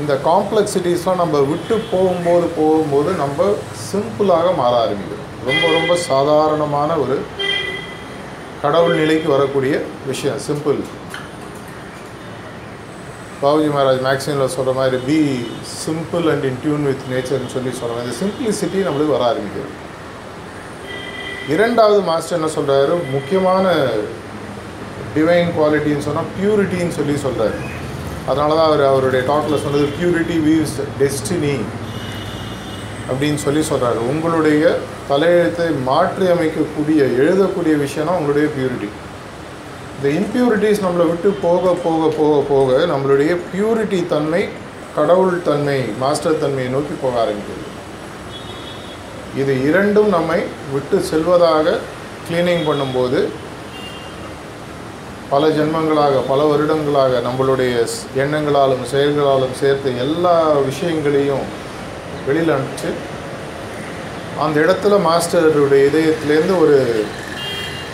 இந்த 0.00 0.12
காம்ப்ளெக்ஸிட்டிஸ்லாம் 0.24 1.20
நம்ம 1.22 1.40
விட்டு 1.40 1.76
போகும்போது 1.90 2.46
போகும்போது 2.56 3.12
நம்ம 3.12 3.44
சிம்பிளாக 3.90 4.54
மாற 4.54 4.72
ஆரம்பிக்கிறோம். 4.84 5.28
ரொம்ப 5.48 5.68
ரொம்ப 5.78 5.96
சாதாரணமான 5.96 6.96
ஒரு 6.96 7.18
கடவுள் 8.62 8.94
நிலைக்கு 8.94 9.28
வரக்கூடிய 9.28 9.82
விஷயம் 10.06 10.40
சிம்பிள் 10.48 10.80
பாபுஜி 13.42 13.70
மகாராஜ் 13.76 14.02
மேக்சினில் 14.08 14.54
சொல்கிற 14.56 14.72
மாதிரி 14.72 14.96
be 15.06 15.20
simple 15.84 16.26
and 16.32 16.44
in 16.44 16.58
tune 16.62 16.84
with 16.84 17.06
நேச்சர்னு 17.12 17.54
சொல்லி 17.54 17.70
சொல்கிறோம் 17.70 18.02
இந்த 18.04 18.16
சிம்பிளிசிட்டி 18.22 18.80
நம்மளுக்கு 18.88 19.16
வர 19.18 19.24
ஆரம்பிக்கிறது 19.30 19.88
இரண்டாவது 21.50 22.00
மாஸ்டர் 22.02 22.36
என்ன 22.36 22.48
சொல்கிறாரு 22.54 22.94
முக்கியமான 23.12 23.66
டிவைன் 25.14 25.52
குவாலிட்டின்னு 25.54 26.06
சொன்னால் 26.06 26.32
பியூரிட்டின்னு 26.34 26.96
சொல்லி 26.96 27.14
சொல்கிறார் 27.18 27.56
அதனால 28.26 28.50
தான் 28.50 28.68
அவர் 28.68 28.82
அவருடைய 28.84 29.22
டாக்கில் 29.26 29.62
சொன்னது 29.62 29.86
பியூரிட்டி 29.94 30.36
வீவ்ஸ் 30.44 30.76
டெஸ்டினி 31.00 31.54
அப்படின்னு 33.10 33.40
சொல்லி 33.42 33.62
சொல்கிறாரு 33.70 34.00
உங்களுடைய 34.10 34.64
தலையெழுத்தை 35.08 35.68
மாற்றி 35.84 36.26
அமைக்கக்கூடிய 36.28 37.00
எழுதக்கூடிய 37.18 37.74
விஷயம்னா 37.76 38.18
உங்களுடைய 38.18 38.48
பியூரிட்டி 38.54 38.90
இந்த 39.94 40.08
இம்ப்யூரிட்டிஸ் 40.16 40.84
நம்மளை 40.84 41.06
விட்டு 41.08 41.30
போக 41.40 41.72
போக 41.82 42.10
போக 42.12 42.36
போக 42.48 42.78
நம்மளுடைய 42.86 43.32
பியூரிட்டி 43.48 44.00
தன்மை 44.06 44.42
கடவுள் 44.94 45.36
தன்மை 45.42 45.80
மாஸ்டர் 45.98 46.38
தன்மையை 46.38 46.70
நோக்கி 46.70 46.94
போக 46.96 47.16
ஆரம்பிக்கிறது 47.20 47.69
இது 49.36 49.62
இரண்டும் 49.62 50.08
நம்மை 50.08 50.44
விட்டு 50.72 51.00
செல்வதாக 51.00 51.78
க்ளீனிங் 52.28 52.66
பண்ணும்போது 52.66 53.28
பல 55.30 55.48
ஜென்மங்களாக 55.48 56.22
பல 56.28 56.44
வருடங்களாக 56.44 57.20
நம்மளுடைய 57.20 57.86
எண்ணங்களாலும் 58.16 58.84
செயல்களாலும் 58.84 59.54
சேர்த்து 59.54 59.98
எல்லா 59.98 60.52
விஷயங்களையும் 60.60 61.44
வெளியில் 62.26 62.50
அனுப்பிச்சு 62.50 62.90
அந்த 64.40 64.60
இடத்துல 64.60 64.98
மாஸ்டருடைய 65.00 65.86
இதயத்துலேருந்து 65.90 66.58
ஒரு 66.58 67.04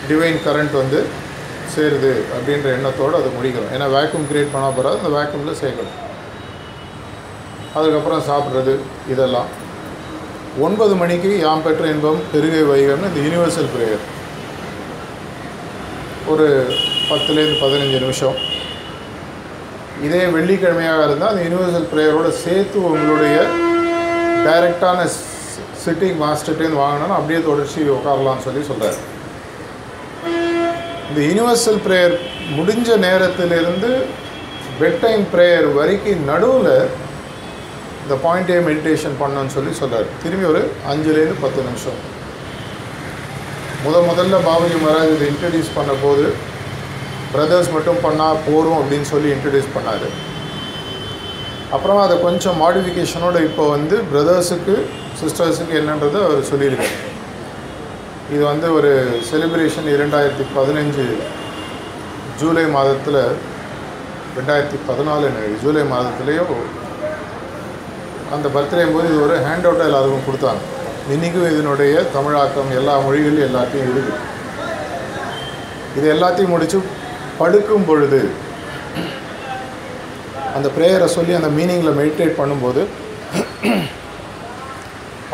டிவைன் 0.07 0.43
கரண்ட் 0.45 0.71
வந்து 0.71 0.99
சேருது 1.75 2.11
அப்படின்ற 2.33 2.67
எண்ணத்தோடு 2.73 3.15
அதை 3.15 3.31
முடிக்கணும் 3.37 3.73
ஏன்னா 3.73 3.87
வேக்யூம் 3.95 4.27
கிரியேட் 4.29 4.53
பண்ண 4.53 4.67
போகிறாது 4.69 4.99
அந்த 4.99 5.11
வேக்யூமில் 5.17 5.61
சேர்க்கணும் 5.61 5.95
அதுக்கப்புறம் 7.75 8.27
சாப்பிட்றது 8.27 8.79
இதெல்லாம். 9.09 9.49
ஒன்பது 10.65 10.93
மணிக்கு 10.95 11.31
யாம் 11.37 11.63
பெற்ற 11.65 11.83
இன்பம் 11.93 12.21
பெருகை 12.31 12.61
வைகம்னு 12.69 13.09
இந்த 13.09 13.19
யூனிவர்சல் 13.25 13.71
ப்ரேயர் 13.73 14.03
ஒரு 16.31 16.47
பத்துலேருந்து 17.09 17.59
பதினஞ்சு 17.61 17.99
நிமிஷம். 17.99 18.37
இதே 20.07 20.23
வெள்ளிக்கிழமையாக 20.35 21.05
இருந்தால் 21.07 21.31
அந்த 21.31 21.43
யூனிவர்சல் 21.45 21.87
ப்ரேயரோட 21.91 22.29
சேர்த்து 22.43 22.79
உங்களுடைய 22.89 23.37
டைரெக்டான 24.45 24.99
சிட்டிங் 25.83 26.19
மாஸ்டர்ட்டேருந்து 26.23 26.83
வாங்கினாலும் 26.83 27.17
அப்படியே 27.17 27.39
தொடர்ச்சி 27.41 27.89
உட்காரலாம்னு 27.97 28.45
சொல்லி 28.47 28.63
சொல்கிறார் 28.69 28.99
இந்த 31.09 31.19
யூனிவர்சல் 31.29 31.81
ப்ரேயர் 31.85 32.15
முடிஞ்ச 32.57 32.97
நேரத்திலிருந்து 33.07 33.91
பெட் 34.79 35.01
டைம் 35.01 35.23
ப்ரேயர் 35.33 35.67
வரைக்கும் 35.77 36.25
நடுவில் 36.25 36.73
இந்த 38.07 38.17
பாயிண்ட் 38.25 38.51
மெடிடேஷன் 38.67 39.15
பண்ணணும்னு 39.21 39.53
சொல்லி 39.55 39.71
சொல்கிறார் 39.79 40.11
திரும்பி 40.23 40.45
ஒரு 40.51 40.61
அஞ்சுலேருந்து 40.91 41.41
பத்து 41.41 41.61
நிமிஷம். 41.65 41.97
முத 43.85 43.95
முதல்ல 44.09 44.37
பாபுஜி 44.45 44.77
மகாராஜ் 44.83 45.11
இதை 45.15 45.25
இன்ட்ரடியூஸ் 45.31 45.73
பண்ண 45.77 45.91
போது 46.03 46.25
பிரதர்ஸ் 47.33 47.71
மட்டும் 47.73 47.99
பண்ணால் 48.05 48.39
போகிறோம் 48.45 48.79
அப்படின்னு 48.81 49.07
சொல்லி 49.11 49.29
இன்ட்ரடியூஸ் 49.33 49.73
பண்ணார். 49.75 50.07
அப்புறமா 51.75 52.01
அதை 52.07 52.15
கொஞ்சம் 52.25 52.57
மாடிஃபிகேஷனோட 52.63 53.37
இப்போ 53.49 53.63
வந்து 53.75 53.95
பிரதர்ஸுக்கு 54.13 54.75
சிஸ்டர்ஸுக்கு 55.21 55.75
என்னன்றதை 55.81 56.21
அவர் 56.27 56.49
சொல்லியிருக்காரு. 56.51 56.97
இது 58.33 58.43
வந்து 58.51 58.69
ஒரு 58.77 58.93
செலிப்ரேஷன் 59.31 59.91
இரண்டாயிரத்தி 59.97 60.47
பதினஞ்சு 60.57 61.05
ஜூலை 62.41 62.65
மாதத்தில் 62.77 63.21
ரெண்டாயிரத்தி 64.39 64.79
பதினாலு 64.89 65.29
ஜூலை 65.61 65.85
மாதத்துலேயோ 65.93 66.47
அந்த 68.35 68.47
பர்த்டே 68.55 68.85
போது 68.93 69.05
இது 69.09 69.19
ஒரு 69.25 69.35
ஹேண்ட் 69.45 69.67
அவுட்டாக 69.67 69.89
எல்லாருக்கும் 69.89 70.27
கொடுத்தாங்க. 70.27 70.61
இன்றைக்கும் 71.13 71.51
இதனுடைய 71.51 71.93
தமிழாக்கம் 72.15 72.71
எல்லா 72.79 72.93
மொழிகளும் 73.05 73.45
எல்லாத்தையும் 73.49 73.85
இருக்குது 73.85 74.23
இது 75.97 76.07
எல்லாத்தையும் 76.15 76.53
முடித்து 76.53 76.79
படுக்கும் 77.39 77.87
பொழுது 77.89 78.19
அந்த 80.55 80.67
ப்ரேயரை 80.75 81.07
சொல்லி 81.15 81.33
அந்த 81.39 81.49
மீனிங்கில் 81.57 81.97
மெடிடேட் 82.01 82.39
பண்ணும்போது 82.39 82.81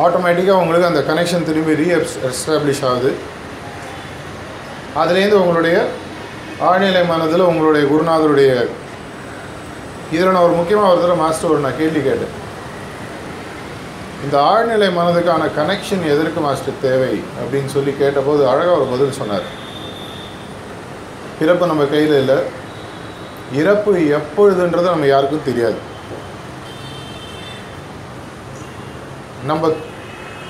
ஆட்டோமேட்டிக்காக 0.03 0.61
உங்களுக்கு 0.61 0.91
அந்த 0.91 1.01
கனெக்ஷன் 1.09 1.47
திரும்பி 1.49 1.79
ரீ 1.81 1.87
எஸ்டாப்ளிஷ் 2.29 2.83
ஆகுது. 2.91 3.11
அதுலேருந்து 5.01 5.41
உங்களுடைய 5.43 5.77
ஆழ்நிலை 6.69 7.03
மனதில் 7.11 7.49
உங்களுடைய 7.51 7.83
குருநாதருடைய 7.91 8.51
இதில் 10.15 10.33
நான் 10.33 10.47
ஒரு 10.47 10.55
முக்கியமாக 10.61 10.91
ஒரு 10.93 11.01
தடவை 11.03 11.19
மாஸ்டர் 11.25 11.53
ஒரு 11.53 11.63
நான் 11.65 11.79
கேள்வி 11.81 12.01
கேட்டேன். 12.07 12.33
இந்த 14.25 14.35
ஆழ்நிலை 14.49 14.87
மனதுக்கான 14.97 15.47
கனெக்ஷன் 15.57 16.03
எதற்கு 16.13 16.39
மாஸ்டர் 16.45 16.81
தேவை? 16.83 17.13
அப்படின்னு 17.41 17.69
சொல்லி 17.75 17.91
கேட்டபோது 18.01 18.41
அழகாக 18.51 18.75
ஒரு 18.79 18.85
பதில் 18.91 19.17
சொன்னார். 19.19 19.47
பிறப்பு 21.39 21.65
நம்ம 21.71 21.85
கையில் 21.93 22.15
இல்லை. 22.19 22.37
இறப்பு 23.61 23.91
எப்பொழுதுன்றது 24.19 24.87
நம்ம 24.93 25.09
யாருக்கும் 25.09 25.47
தெரியாது. 25.49 25.79
நம்ம 29.49 29.71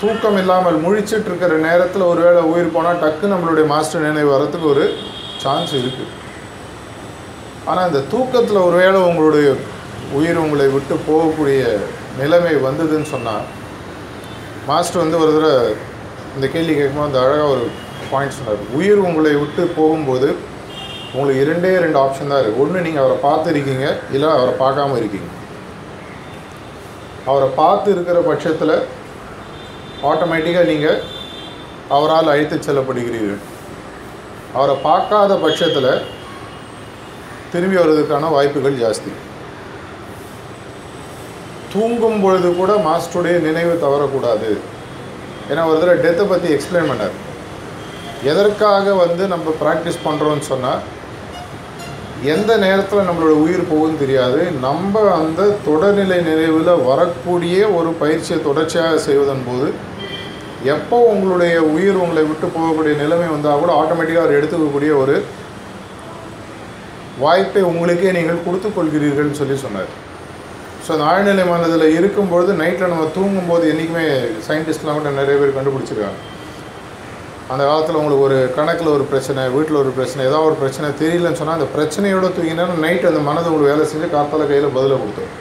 தூக்கம் 0.01 0.37
இல்லாமல் 0.41 0.77
முழிச்சிட்டு 0.85 1.29
இருக்கிற 1.29 1.57
நேரத்தில் 1.67 2.09
ஒருவேளை 2.11 2.41
உயிர் 2.51 2.75
போனால் 2.75 3.01
டக்கு 3.03 3.25
நம்மளுடைய 3.33 3.65
மாஸ்டர் 3.73 4.05
நினைவு 4.07 4.29
வரத்துக்கு 4.33 4.67
ஒரு 4.73 4.85
சான்ஸ் 5.43 5.73
இருக்குது 5.79 6.11
ஆனால் 7.69 7.87
இந்த 7.89 8.01
தூக்கத்தில் 8.13 8.65
ஒருவேளை 8.67 9.01
உங்களுடைய 9.09 9.49
உயிர் 10.19 10.41
உங்களை 10.45 10.65
விட்டு 10.73 10.95
போகக்கூடிய 11.09 11.61
நிலைமை 12.21 12.55
வந்ததுன்னு 12.67 13.09
சொன்னால் 13.13 13.45
மாஸ்டர் 14.69 15.03
வந்து 15.03 15.19
ஒரு 15.23 15.31
தடவை 15.35 15.61
இந்த 16.35 16.45
கேள்வி 16.53 16.73
கேட்கும்போது 16.75 17.09
அந்த 17.09 17.19
அழகாக 17.23 17.53
ஒரு 17.53 17.63
பாயிண்ட் 18.11 18.35
சொன்னார். 18.37 18.61
உயிர் 18.77 19.05
உங்களை 19.07 19.31
விட்டு 19.41 19.63
போகும்போது 19.77 20.29
உங்களுக்கு 21.15 21.41
இரண்டே 21.43 21.71
ரெண்டு 21.83 21.99
ஆப்ஷன் 22.03 22.31
தான் 22.31 22.41
இருக்குது 22.41 22.61
ஒன்று 22.63 22.85
நீங்கள் 22.85 23.03
அவரை 23.03 23.17
பார்த்து 23.25 23.51
இருக்கீங்க 23.53 23.87
இல்லை 24.15 24.29
அவரை 24.37 24.53
பார்க்காம 24.61 24.97
இருக்கீங்க. 25.01 25.29
அவரை 27.31 27.49
பார்த்து 27.59 27.89
இருக்கிற 27.95 28.19
பட்சத்தில் 28.29 28.75
ஆட்டோமேட்டிக்காக 30.11 30.69
நீங்கள் 30.71 31.01
அவரால் 31.97 32.31
அழைத்து 32.33 32.57
செல்லப்படுகிறீர்கள். 32.67 33.43
அவரை 34.57 34.75
பார்க்காத 34.89 35.33
பட்சத்தில் 35.45 35.91
திரும்பி 37.53 37.77
வர்றதுக்கான 37.81 38.31
வாய்ப்புகள் 38.37 38.81
ஜாஸ்தி. 38.83 39.11
தூங்கும் 41.73 42.21
பொழுது 42.23 42.49
கூட 42.61 42.71
மாஸ்டருடைய 42.87 43.35
நினைவு 43.47 43.75
தவறக்கூடாது. 43.85 44.49
ஏன்னா 45.49 45.61
ஒரு 45.69 45.77
தடவை 45.81 45.95
டெத்தை 46.05 46.25
பற்றி 46.31 46.49
எக்ஸ்பிளைன் 46.55 46.89
பண்ணார். 46.91 47.15
எதற்காக 48.31 48.93
வந்து 49.03 49.23
நம்ம 49.33 49.53
ப்ராக்டிஸ் 49.61 50.03
பண்ணுறோன்னு 50.07 50.45
சொன்னால் 50.51 50.83
எந்த 52.33 52.51
நேரத்தில் 52.63 53.07
நம்மளோட 53.07 53.33
உயிர் 53.45 53.69
போகும்னு 53.71 54.01
தெரியாது. 54.03 54.41
நம்ம 54.65 55.01
அந்த 55.21 55.47
தொடர்நிலை 55.65 56.19
நினைவில் 56.29 56.69
வரக்கூடிய 56.89 57.57
ஒரு 57.79 57.89
பயிற்சியை 58.03 58.37
தொடர்ச்சியாக 58.45 59.01
செய்வதன் 59.07 59.43
போது 59.47 59.67
எப்போ 60.75 60.97
உங்களுடைய 61.13 61.55
உயிர் 61.73 62.01
உங்களை 62.03 62.23
விட்டு 62.27 62.47
போகக்கூடிய 62.55 62.93
நிலைமை 63.01 63.27
வந்தால் 63.31 63.61
கூட 63.63 63.71
ஆட்டோமேட்டிக்காக 63.79 64.25
அவர் 64.25 64.37
எடுத்துக்கக்கூடிய 64.39 64.91
ஒரு 65.01 65.15
வாய்ப்பை 67.23 67.63
உங்களுக்கே 67.71 68.13
நீங்கள் 68.17 68.45
கொடுத்து 68.45 68.69
கொள்கிறீர்கள்னு 68.69 69.39
சொல்லி 69.41 69.57
சொன்னார். 69.63 69.91
ஸோ 70.85 70.89
அந்த 70.93 71.03
ஆழ்நிலை 71.09 71.43
மனதில் 71.51 71.93
இருக்கும்பொழுது 71.97 72.53
நைட்டில் 72.61 72.91
நம்ம 72.93 73.05
தூங்கும்போது 73.17 73.65
என்றைக்குமே 73.71 74.05
சயின்டிஸ்ட்லாம் 74.47 74.97
கூட 74.99 75.11
நிறைய 75.19 75.35
பேர் 75.41 75.57
கண்டுபிடிச்சிருக்காங்க. 75.57 76.19
அந்த 77.53 77.63
காலத்தில் 77.69 77.99
உங்களுக்கு 77.99 78.25
ஒரு 78.27 78.37
கணக்கில் 78.57 78.91
ஒரு 78.95 79.05
பிரச்சனை 79.11 79.41
வீட்டில் 79.55 79.79
ஒரு 79.83 79.91
பிரச்சனை 79.97 80.21
ஏதாவது 80.29 80.47
ஒரு 80.49 80.57
பிரச்சனை 80.61 80.87
தெரியலன்னு 81.01 81.39
சொன்னால் 81.39 81.57
அந்த 81.59 81.67
பிரச்சனையோட 81.75 82.27
தூங்கினா 82.37 82.65
நைட் 82.85 83.07
அந்த 83.09 83.21
மனது 83.29 83.49
உங்களுக்கு 83.51 83.71
வேலை 83.71 83.85
செஞ்சு 83.91 84.09
காற்றால் 84.15 84.49
கையில் 84.51 84.75
பதிலை 84.77 84.97
கொடுத்தோம் 85.01 85.31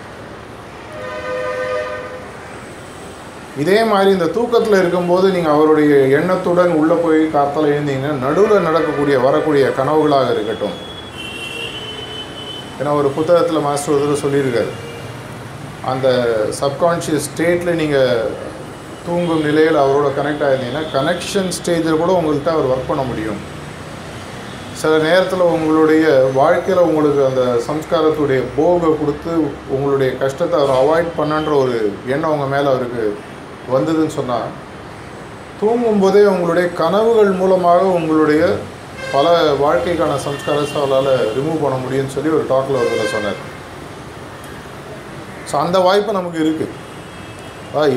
இதே 3.63 3.79
மாதிரி 3.91 4.11
இந்த 4.17 4.29
தூக்கத்தில் 4.37 4.79
இருக்கும்போது 4.83 5.27
நீங்கள் 5.35 5.55
அவருடைய 5.57 5.95
எண்ணத்துடன் 6.19 6.73
உள்ளே 6.81 6.97
போய் 7.05 7.21
காற்றால் 7.35 7.73
எழுந்தீங்கன்னா 7.73 8.13
நடுவில் 8.25 8.67
நடக்கக்கூடிய 8.69 9.17
வரக்கூடிய 9.27 9.65
கனவுகளாக 9.81 10.31
இருக்கட்டும். 10.37 10.79
ஏன்னா 12.79 12.93
ஒரு 13.01 13.11
புத்தகத்தில் 13.19 13.67
மாஸ்டர் 13.67 13.95
ஒருத்தர் 13.97 14.25
சொல்லியிருக்காரு. 14.25 14.73
அந்த 15.91 16.09
சப்கான்ஷியஸ் 16.61 17.27
ஸ்டேட்டில் 17.29 17.79
நீங்கள் 17.81 18.29
தூங்கும் 19.07 19.45
நிலையில் 19.47 19.79
அவரோட 19.85 20.09
கனெக்ட் 20.19 20.45
ஆகிருந்தீங்கன்னா 20.47 20.85
கனெக்ஷன் 20.97 21.51
ஸ்டேஜில் 21.57 22.01
கூட 22.03 22.11
உங்கள்கிட்ட 22.19 22.51
அவர் 22.55 22.71
ஒர்க் 22.73 22.91
பண்ண 22.91 23.05
முடியும். 23.09 23.41
சில 24.81 24.93
நேரத்தில் 25.07 25.43
உங்களுடைய 25.55 26.05
வாழ்க்கையில் 26.39 26.87
உங்களுக்கு 26.89 27.23
அந்த 27.31 27.43
சம்ஸ்காரத்துடைய 27.69 28.43
போகை 28.59 28.91
கொடுத்து 29.01 29.33
உங்களுடைய 29.75 30.11
கஷ்டத்தை 30.23 30.57
அவர் 30.61 30.79
அவாய்ட் 30.83 31.11
பண்ணன்ற 31.19 31.53
ஒரு 31.65 31.77
எண்ணம் 32.15 32.35
உங்கள் 32.35 32.53
மேலே 32.55 32.67
அவருக்கு 32.73 33.05
வந்ததுன்னு 33.75 34.17
சொன்னால் 34.19 34.49
தூங்கும்போதே 35.61 36.23
உங்களுடைய 36.35 36.69
கனவுகள் 36.83 37.33
மூலமாக 37.41 37.83
உங்களுடைய 37.99 38.45
பல 39.17 39.27
வாழ்க்கைக்கான 39.65 40.13
சம்ஸ்காரத்தை 40.29 40.79
அவரால் 40.83 41.13
ரிமூவ் 41.37 41.65
பண்ண 41.65 41.77
முடியும்னு 41.85 42.15
சொல்லி 42.17 42.31
ஒரு 42.39 42.47
டாக்கில் 42.53 42.81
ஒருத்தர் 42.81 43.15
சொன்னார். 43.17 43.41
ஸோ 45.53 45.57
அந்த 45.65 45.79
வாய்ப்பு 45.89 46.19
நமக்கு 46.19 46.41
இருக்குது 46.45 46.81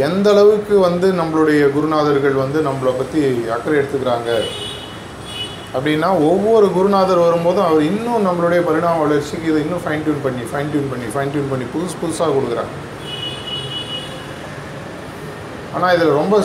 எந்த 0.08 0.28
அளவுக்கு 0.34 0.76
வந்து 0.88 1.08
நம்மளுடைய 1.20 1.62
குருநாதர்கள் 1.76 2.36
வந்து 2.42 2.60
நம்மளை 2.68 2.92
பற்றி 2.98 3.22
அக்கறை 3.56 3.76
எடுத்துக்கிறாங்க? 3.80 4.30
அப்படின்னா 5.76 6.10
ஒவ்வொரு 6.28 6.68
குருநாதர் 6.76 7.26
வரும்போதும் 7.26 7.66
அவர் 7.70 7.82
இன்னும் 7.90 8.26
நம்மளுடைய 8.28 8.60
பரிணாம 8.68 9.02
வளர்ச்சிக்கு 9.04 9.50
இதை 9.52 9.62
இன்னும் 9.66 9.84
ஃபைன் 9.86 10.04
டியூன் 10.06 10.22
பண்ணி 10.26 10.44
ஃபைன் 10.52 10.72
டியூன் 10.74 10.90
பண்ணி 10.92 11.08
ஃபைன் 11.16 11.34
டியூன் 11.34 11.52
பண்ணி 11.54 11.66
புதுசு 11.74 11.96
புதுசாக 12.04 12.36
கொடுக்குறாங்க. 12.38 12.74
ஆனால் 15.76 15.94
இதில் 15.96 16.20
ரொம்ப 16.22 16.36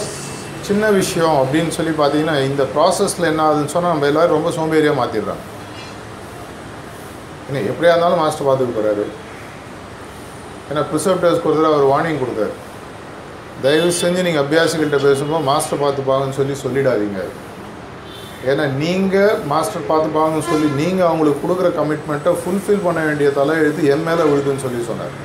சின்ன 0.68 0.90
விஷயம் 1.00 1.36
அப்படின்னு 1.42 1.72
சொல்லி 1.78 1.94
பார்த்தீங்கன்னா 2.00 2.36
இந்த 2.48 2.62
ப்ராசஸில் 2.74 3.30
என்ன 3.32 3.42
ஆகுதுன்னு 3.46 3.74
சொன்னால் 3.76 3.94
நம்ம 3.94 4.08
எல்லோரும் 4.10 4.38
ரொம்ப 4.38 4.52
சோம்பேறியாக 4.58 5.00
மாற்றிடுறாங்க 5.00 5.44
என்ன 7.48 7.62
எப்படியா 7.72 7.92
இருந்தாலும் 7.92 8.22
மாஸ்டர் 8.24 8.48
பார்த்துட்டு 8.48 8.78
போகிறாரு 8.78 9.04
ஏன்னா 10.70 10.82
ப்ரிசப்டர்ஸ் 10.90 11.46
ஒரு 11.50 11.68
அவர் 11.70 11.86
வார்னிங் 11.92 12.20
கொடுத்தாரு. 12.22 12.54
தயவு 13.62 13.88
செஞ்சு 14.02 14.20
நீங்கள் 14.26 14.44
அபியாசிகள்கிட்ட 14.44 14.98
பேசும்போது 15.06 15.46
மாஸ்டர் 15.48 15.80
பார்த்துப்பாங்கன்னு 15.84 16.36
சொல்லி 16.40 16.54
சொல்லிடாதீங்க. 16.64 17.22
ஏன்னா 18.50 18.64
நீங்கள் 18.82 19.40
மாஸ்டர் 19.52 19.88
பார்த்துப்பாங்கன்னு 19.88 20.46
சொல்லி 20.50 20.68
நீங்கள் 20.82 21.08
அவங்களுக்கு 21.08 21.42
கொடுக்குற 21.44 21.70
கமிட்மெண்ட்டை 21.78 22.32
ஃபுல்ஃபில் 22.42 22.84
பண்ண 22.86 23.00
வேண்டிய 23.08 23.30
தலையெழுத்து 23.38 23.90
என் 23.94 24.06
மேலே 24.08 24.24
விழுதுன்னு 24.30 24.64
சொல்லி 24.66 24.80
சொன்னார். 24.90 25.16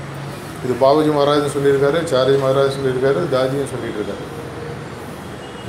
இது 0.64 0.74
பாபுஜி 0.82 1.12
மகாராஜும் 1.18 1.56
சொல்லியிருக்காரு 1.56 2.00
சாரஜி 2.12 2.40
மகாராஜ் 2.44 2.78
சொல்லியிருக்காரு 2.78 3.22
தாஜியும் 3.36 3.72
சொல்லிட்டு 3.74 4.00
இருக்காரு. 4.02 4.24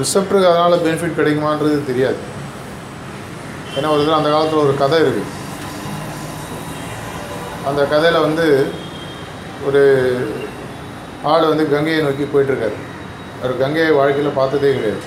ரிசப்டருக்கு 0.00 0.50
அதனால் 0.52 0.82
பெனிஃபிட் 0.86 1.18
கிடைக்குமான்றது 1.20 1.78
தெரியாது. 1.90 2.18
ஏன்னா 3.76 3.88
ஒரு 3.94 4.02
தடவை 4.02 4.18
அந்த 4.20 4.30
காலத்தில் 4.34 4.64
ஒரு 4.64 4.74
கதை 4.82 4.98
இருக்குது 5.04 5.32
அந்த 7.68 7.80
கதையில் 7.92 8.24
வந்து 8.26 8.46
ஒரு 9.66 9.82
ஆள் 11.22 11.48
வந்து 11.48 11.70
கங்கையை 11.70 12.02
நோக்கி 12.02 12.24
போயிட்டுருக்காரு. 12.24 12.76
அவர் 13.42 13.54
கங்கையை 13.58 13.90
வாழ்க்கையில் 13.90 14.38
பார்த்ததே 14.40 14.72
கிடையாது. 14.72 15.02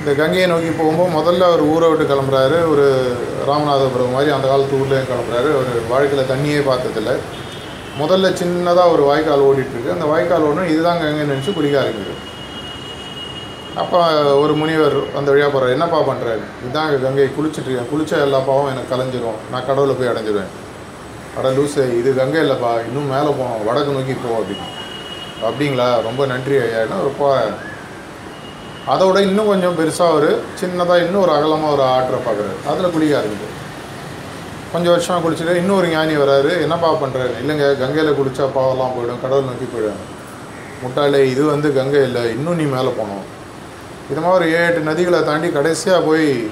இந்த 0.00 0.12
கங்கையை 0.20 0.46
நோக்கி 0.48 0.70
போகும்போது 0.70 1.16
முதல்ல 1.18 1.48
அவர் 1.48 1.62
ஊரை 1.72 1.88
விட்டு 1.90 2.12
கிளம்புறாரு. 2.12 2.58
ஒரு 2.72 2.86
ராமநாதபுரம் 3.48 4.14
மாதிரி 4.16 4.30
அந்த 4.36 4.48
காலத்து 4.48 4.78
ஊர்லேயும் 4.82 5.10
கிளம்புறாரு. 5.10 5.48
அவர் 5.56 5.70
வாழ்க்கையில் 5.88 6.30
தண்ணியே 6.32 6.60
பார்த்ததில்ல. 6.70 7.14
முதல்ல 8.00 8.32
சின்னதாக 8.40 8.92
ஒரு 8.92 9.02
வாய்க்கால் 9.02 9.46
ஓடிட்டுருக்கு. 9.50 9.94
அந்த 9.96 10.04
வாய்க்கால் 10.04 10.46
ஓடணும் 10.48 10.72
இதுதான் 10.72 11.00
கங்கை 11.00 11.24
நினச்சி 11.30 11.52
குடிக்க 11.52 11.82
ஆரம்பிக்குது. 11.82 12.16
அப்போ 13.82 13.98
ஒரு 14.42 14.54
முனிவர் 14.54 14.96
அந்த 15.16 15.28
வழியாக 15.30 15.50
போகிறார் 15.52 15.74
என்னப்பா 15.74 15.98
பண்ணுறாரு 16.08 16.44
இதுதான் 16.62 17.02
கங்கை 17.02 17.28
குளிச்சுட்டு 17.38 17.68
இருக்கேன் 17.68 17.90
குளித்தா 17.92 18.16
எல்லா 18.26 18.38
பாவம் 18.38 18.70
எனக்கு 18.72 18.92
கலைஞ்சிரும். 18.94 19.38
நான் 19.50 19.66
கடவுளை 19.66 19.94
போய் 19.94 20.12
அடைஞ்சிடுவேன் 20.12 20.50
அட 21.36 21.50
லூசு 21.50 21.82
இது 22.00 22.14
கங்கை 22.14 22.40
இல்லைப்பா. 22.40 22.72
இன்னும் 22.86 23.10
மேலே 23.14 23.30
போகணும் 23.38 23.66
வடக்கு 23.68 23.92
நோக்கி 23.92 24.12
போவோம் 24.12 24.40
அப்படின்னு. 24.42 24.68
அப்படிங்களா? 25.48 26.02
ரொம்ப 26.02 26.26
நன்றி 26.26 26.56
ஐயான்னா 26.56 26.96
ரொம்ப 27.08 27.18
போ 27.18 27.28
அதோட 28.92 29.20
இன்னும் 29.20 29.46
கொஞ்சம் 29.46 29.78
பெருசாக 29.78 30.12
ஒரு 30.12 30.42
சின்னதாக 30.60 31.04
இன்னும் 31.04 31.20
ஒரு 31.20 31.32
அகலமாக 31.32 31.72
ஒரு 31.72 31.82
ஆற்றை 31.82 32.18
பார்க்குறாரு. 32.26 32.68
அதில் 32.70 32.90
குளிக்க 32.90 33.18
ஆரம்பிக்குது. 33.18 33.56
கொஞ்சம் 34.72 34.92
வருஷமாக 34.92 35.20
குளிச்சுட்டு 35.24 35.56
இன்னொரு 35.56 35.88
ஞானி 35.88 36.16
வராரு. 36.16 36.60
என்னப்பா 36.64 36.94
பண்ணுறாரு 36.94 37.34
இல்லைங்க 37.42 37.78
கங்கையில் 37.78 38.16
குளிச்சா 38.18 38.46
பாவெல்லாம் 38.56 38.94
போயிடும். 38.96 39.20
கடவுள் 39.22 39.50
நோக்கி 39.50 39.66
போயிடும். 39.74 40.00
முட்டாளே 40.82 41.20
இது 41.24 41.44
வந்து 41.44 41.74
கங்கை 41.74 42.02
இல்லை. 42.02 42.24
இன்னும் 42.30 42.56
நீ 42.56 42.62
மேலே 42.62 42.90
போகணும். 42.98 43.24
இது 44.10 44.20
மாதிரி 44.20 44.36
ஒரு 44.38 44.46
ஏழு 44.58 44.66
எட்டு 44.66 44.88
நதிகளை 44.90 45.24
தாண்டி 45.24 45.48
கடைசியாக 45.50 46.00
போய் 46.00 46.50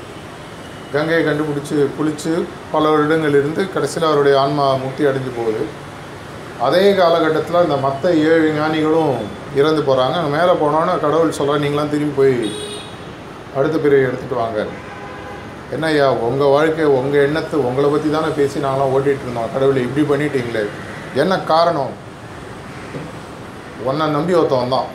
கங்கையை 0.93 1.23
கண்டுபிடிச்சி 1.25 1.77
குளித்து 1.97 2.33
பல 2.73 2.85
வருடங்கள் 2.93 3.37
இருந்து 3.41 3.63
கடைசியில் 3.75 4.09
அவருடைய 4.09 4.35
ஆன்மா 4.43 4.67
முக்தி 4.85 5.05
அடைஞ்சு 5.11 5.33
போகுது. 5.39 5.63
அதே 6.67 6.83
காலகட்டத்தில் 6.99 7.65
இந்த 7.65 7.77
மற்ற 7.87 8.13
ஏழு 8.31 8.47
ஞானிகளும் 8.59 9.17
இறந்து 9.61 9.83
போகிறாங்க 9.89 10.17
அங்கே 10.21 10.33
மேலே 10.37 10.53
போனோன்னே 10.63 10.95
கடவுள் 11.05 11.37
சொல்கிற 11.39 11.57
நீங்களாம் 11.65 11.93
திரும்பி 11.95 12.17
போய் 12.21 12.37
அடுத்த 13.59 13.77
பிறகு 13.79 14.07
எடுத்துகிட்டு 14.09 14.43
வாங்க. 14.43 14.61
என்ன 15.75 15.87
ஐயா 15.87 16.09
உங்கள் 16.29 16.53
வாழ்க்கை 16.55 16.85
உங்கள் 16.99 17.25
எண்ணத்தை 17.27 17.59
உங்களை 17.69 17.89
பற்றி 17.91 18.11
தானே 18.11 18.29
பேசி 18.41 18.59
நாங்களாம் 18.67 18.93
ஓட்டிகிட்டு 18.97 19.25
இருந்தோம். 19.27 19.53
கடவுளை 19.55 19.83
இப்படி 19.87 20.05
பண்ணிட்டீங்களே. 20.11 20.65
என்ன 21.23 21.39
காரணம்? 21.53 21.93
உன்னை 23.89 24.07
நம்பி 24.17 24.35
ஒருத்தன் 24.41 24.63
வந்தான் 24.63 24.89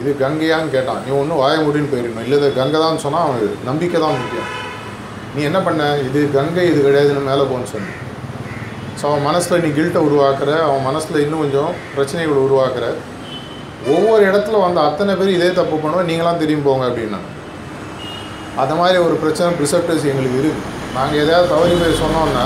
இது 0.00 0.10
கங்கையான்னு 0.24 0.74
கேட்டான். 0.74 1.00
நீ 1.06 1.10
ஒன்றும் 1.20 1.40
வாய 1.42 1.56
முடின்னு 1.66 2.22
இல்லை 2.24 2.36
இது 2.40 2.48
கங்கை 2.60 2.78
தான் 2.84 3.02
சொன்னால் 3.04 3.24
அவன் 3.26 3.58
நம்பிக்கை 3.70 3.98
தான் 4.04 4.18
முக்கியம். 4.20 4.50
நீ 5.34 5.40
என்ன 5.48 5.58
பண்ண? 5.66 5.82
இது 6.08 6.20
கங்கை 6.36 6.64
இது 6.70 6.78
கிடையாதுன்னு 6.86 7.28
மேலே 7.30 7.44
போன்னு 7.50 7.70
சொன்ன. 7.72 7.92
ஸோ 9.00 9.04
அவன் 9.10 9.26
மனசில் 9.28 9.62
நீ 9.64 9.68
கில்ட்டை 9.76 10.00
உருவாக்குற. 10.06 10.50
அவன் 10.68 10.86
மனசில் 10.88 11.22
இன்னும் 11.24 11.42
கொஞ்சம் 11.44 11.70
பிரச்சனைகளை 11.96 12.40
உருவாக்குற. 12.46 12.86
ஒவ்வொரு 13.92 14.22
இடத்துல 14.30 14.56
வந்த 14.64 14.80
அத்தனை 14.88 15.12
பேர் 15.18 15.36
இதே 15.36 15.50
தப்பு 15.60 15.76
பண்ணுவோம் 15.82 16.08
நீங்களாம் 16.10 16.40
திரும்பி 16.42 16.66
போங்க 16.68 16.84
அப்படின்னா. 16.88 17.20
அது 18.62 18.74
மாதிரி 18.80 18.98
ஒரு 19.06 19.14
பிரச்சனை 19.22 19.48
ப்ரிசப்டர்ஸ் 19.58 20.10
எங்களுக்கு 20.10 20.38
இருக்குது 20.40 20.66
நாங்கள் 20.96 21.20
எதையாவது 21.22 21.52
தவறி 21.54 21.74
போய் 21.82 22.00
சொன்னோன்னா 22.02 22.44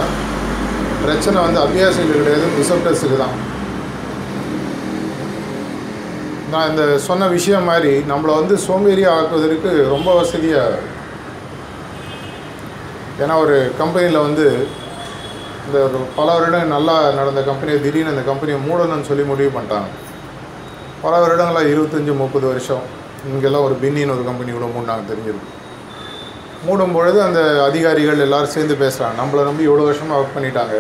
பிரச்சனை 1.05 1.39
வந்து 1.47 1.61
அபியாசிகள் 1.65 2.21
கிடையாது 2.21 2.47
ரிசப்டர்ஸுக்கு 2.61 3.17
தான். 3.25 3.35
நான் 6.55 6.71
இந்த 6.73 6.85
சொன்ன 7.09 7.29
விஷயம் 7.37 7.69
மாதிரி 7.71 7.93
நம்மளை 8.11 8.33
வந்து 8.41 8.55
சோம்பேறி 8.67 9.05
ஆக்குவதற்கு 9.17 9.71
ரொம்ப 9.95 10.09
வசதியாக 10.21 10.81
ஏன்னா 13.23 13.35
ஒரு 13.45 13.57
கம்பெனியில் 13.81 14.25
வந்து 14.27 14.47
இந்த 15.67 15.77
ஒரு 15.87 15.99
பல 16.17 16.29
வருடம் 16.37 16.73
நல்லா 16.75 16.97
நடந்த 17.19 17.43
கம்பெனியை 17.51 17.77
திடீர்னு 17.85 18.13
அந்த 18.15 18.25
கம்பெனியை 18.31 18.59
மூடணும்னு 18.67 19.09
சொல்லி 19.11 19.25
முடிவு 19.31 19.51
பண்ணிட்டாங்க. 19.55 19.91
பல 21.05 21.13
வருடங்களாக 21.25 21.71
இருபத்தஞ்சி 21.73 22.13
முப்பது 22.23 22.47
வருஷம் 22.53 22.85
இங்கெல்லாம் 23.33 23.67
ஒரு 23.69 23.77
பின்னின்னு 23.83 24.15
ஒரு 24.17 24.25
கம்பெனி 24.29 24.51
கூட 24.57 24.67
மூடினாங்க 24.75 25.05
தெரிஞ்சிருக்கு. 25.11 25.51
மூடும் 26.67 26.95
பொழுது 26.97 27.19
அந்த 27.29 27.41
அதிகாரிகள் 27.69 28.25
எல்லாரும் 28.27 28.55
சேர்ந்து 28.57 28.75
பேசுகிறாங்க 28.83 29.17
நம்மளை 29.23 29.43
நம்பி 29.49 29.67
இவ்வளோ 29.69 29.87
வருஷமாக 29.89 30.21
ஒர்க் 30.21 30.37
பண்ணிட்டாங்க. 30.37 30.77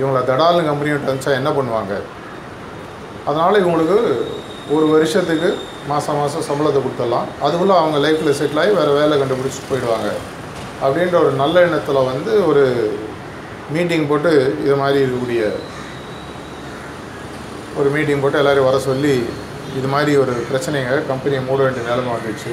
இவங்கள 0.00 0.20
தடால்னு 0.30 0.68
கம்பெனி 0.70 0.92
விட்டு 0.92 1.10
வந்துச்சா 1.10 1.38
என்ன 1.40 1.50
பண்ணுவாங்க? 1.58 1.94
அதனால் 3.28 3.62
இவங்களுக்கு 3.62 3.98
ஒரு 4.74 4.86
வருஷத்துக்கு 4.92 5.48
மாதம் 5.88 6.16
மாதம் 6.20 6.44
சம்பளத்தை 6.46 6.80
கொடுத்துடலாம். 6.84 7.26
அதுக்குள்ளே 7.46 7.74
அவங்க 7.80 7.98
லைஃப்பில் 8.04 8.36
செட்டில் 8.38 8.60
ஆகி 8.62 8.72
வேறு 8.78 8.92
வேலை 9.00 9.16
கண்டுபிடிச்சிட்டு 9.20 9.68
போயிடுவாங்க. 9.70 10.08
அப்படின்ற 10.84 11.16
ஒரு 11.24 11.32
நல்ல 11.42 11.56
எண்ணத்தில் 11.66 12.06
வந்து 12.08 12.32
ஒரு 12.50 12.64
மீட்டிங் 13.74 14.06
போட்டு 14.10 14.32
இது 14.64 14.76
மாதிரி 14.80 14.98
இருக்கக்கூடிய 15.02 15.42
ஒரு 17.80 17.88
மீட்டிங் 17.96 18.22
போட்டு 18.22 18.40
எல்லோரையும் 18.40 18.68
வர 18.68 18.78
சொல்லி 18.88 19.14
இது 19.78 19.88
மாதிரி 19.94 20.12
ஒரு 20.22 20.34
பிரச்சனைங்க 20.48 20.96
கம்பெனியை 21.10 21.42
மூட 21.48 21.60
வேண்டிய 21.66 21.84
நிலைமை 21.90 22.12
வந்துச்சு. 22.16 22.52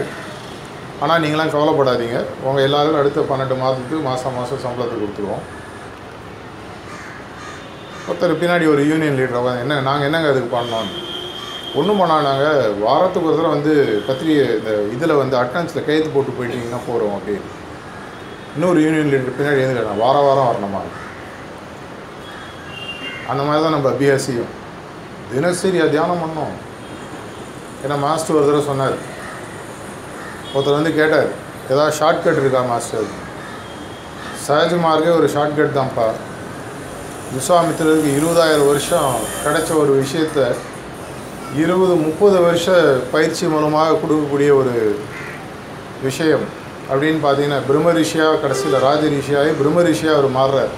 ஆனால் 1.04 1.21
நீங்களாம் 1.23 1.54
கவலைப்படாதீங்க. 1.56 2.19
உங்கள் 2.47 2.65
எல்லோரும் 2.67 2.99
அடுத்த 3.02 3.26
பன்னெண்டு 3.32 3.58
மாதத்துக்கு 3.63 3.99
மாதம் 4.10 4.38
மாதம் 4.39 4.63
சம்பளத்தை 4.65 4.97
கொடுத்துருவோம். 5.02 5.43
ஒருத்தர் 8.08 8.41
பின்னாடி 8.43 8.67
ஒரு 8.76 8.84
யூனியன் 8.91 9.19
லீடர் 9.21 9.60
என்ன 9.63 9.82
நாங்கள் 9.89 10.08
என்னங்க 10.10 10.32
அதுக்கு 10.34 10.52
பண்ணோம்? 10.58 10.91
ஒன்றும் 11.79 11.99
பண்ணால் 11.99 12.27
நாங்கள் 12.29 12.73
வாரத்துக்கு 12.86 13.27
ஒரு 13.29 13.38
தடவை 13.38 13.53
வந்து 13.55 13.73
பத்திரிகை 14.07 14.43
இந்த 14.57 14.71
இதில் 14.95 15.19
வந்து 15.21 15.36
அட்டனன்ஸில் 15.38 15.86
கையெழுத்து 15.86 16.15
போட்டு 16.15 16.33
போயிட்டீங்கன்னா 16.38 16.81
போகிறோம் 16.88 17.15
அப்படின்னு 17.17 17.49
இன்னொரு 18.55 18.79
யூனியன் 18.83 19.09
லீடர் 19.13 19.38
பின்னாடி 19.38 19.62
எழுந்து 19.63 20.01
வார 20.01 20.17
வாரம் 20.19 20.45
வாரம் 20.47 20.49
வரணுமா? 20.49 20.81
அந்த 23.31 23.43
மாதிரி 23.43 23.63
தான் 23.63 23.75
நம்ம 23.75 23.89
அபியாசியும். 23.89 24.51
தினசரி 25.31 25.89
தியானம் 25.89 26.21
பண்ணோம். 26.23 26.53
ஏன்னா 27.83 27.95
மாஸ்டர் 28.03 28.36
ஒரு 28.36 28.45
தடவை 28.45 28.65
சொன்னார். 28.65 28.97
ஒருத்தர் 30.53 30.77
வந்து 30.79 30.93
கேட்டார் 30.99 31.29
ஏதாவது 31.69 31.97
ஷார்ட்கட் 31.99 32.41
இருக்கா 32.41 32.62
மாஸ்டர் 32.71 33.09
சஹஜமார்க்கே 34.47 35.15
ஒரு 35.19 35.29
ஷார்ட்கட் 35.36 35.77
தான்ப்பா. 35.79 36.07
விஸ்வாமித்திரருக்கு 37.36 38.12
இருபதாயிரம் 38.19 38.69
வருஷம் 38.71 39.13
கிடைச்ச 39.45 39.69
ஒரு 39.83 40.03
விஷயத்த 40.03 40.55
இருபது 41.62 41.96
முப்பது 42.06 42.38
வருஷ 42.46 42.68
பயிற்சி 43.12 43.46
மூலமாக 43.54 43.98
கொடுக்கக்கூடிய 44.02 44.52
ஒரு 44.60 44.74
விஷயம் 46.06 46.46
அப்படின்னு 46.92 47.20
பார்த்தீங்கன்னா 47.26 47.60
பிரம்ம 47.68 47.92
ரிஷியாக 47.98 48.39
கடைசியில் 48.44 48.78
ராஜ 48.86 49.04
ரிஷியாகி 49.16 49.52
பிரம்ம 49.60 49.84
ரிஷியாக 49.89 50.16
அவர் 50.18 50.38
மாறுறார். 50.38 50.72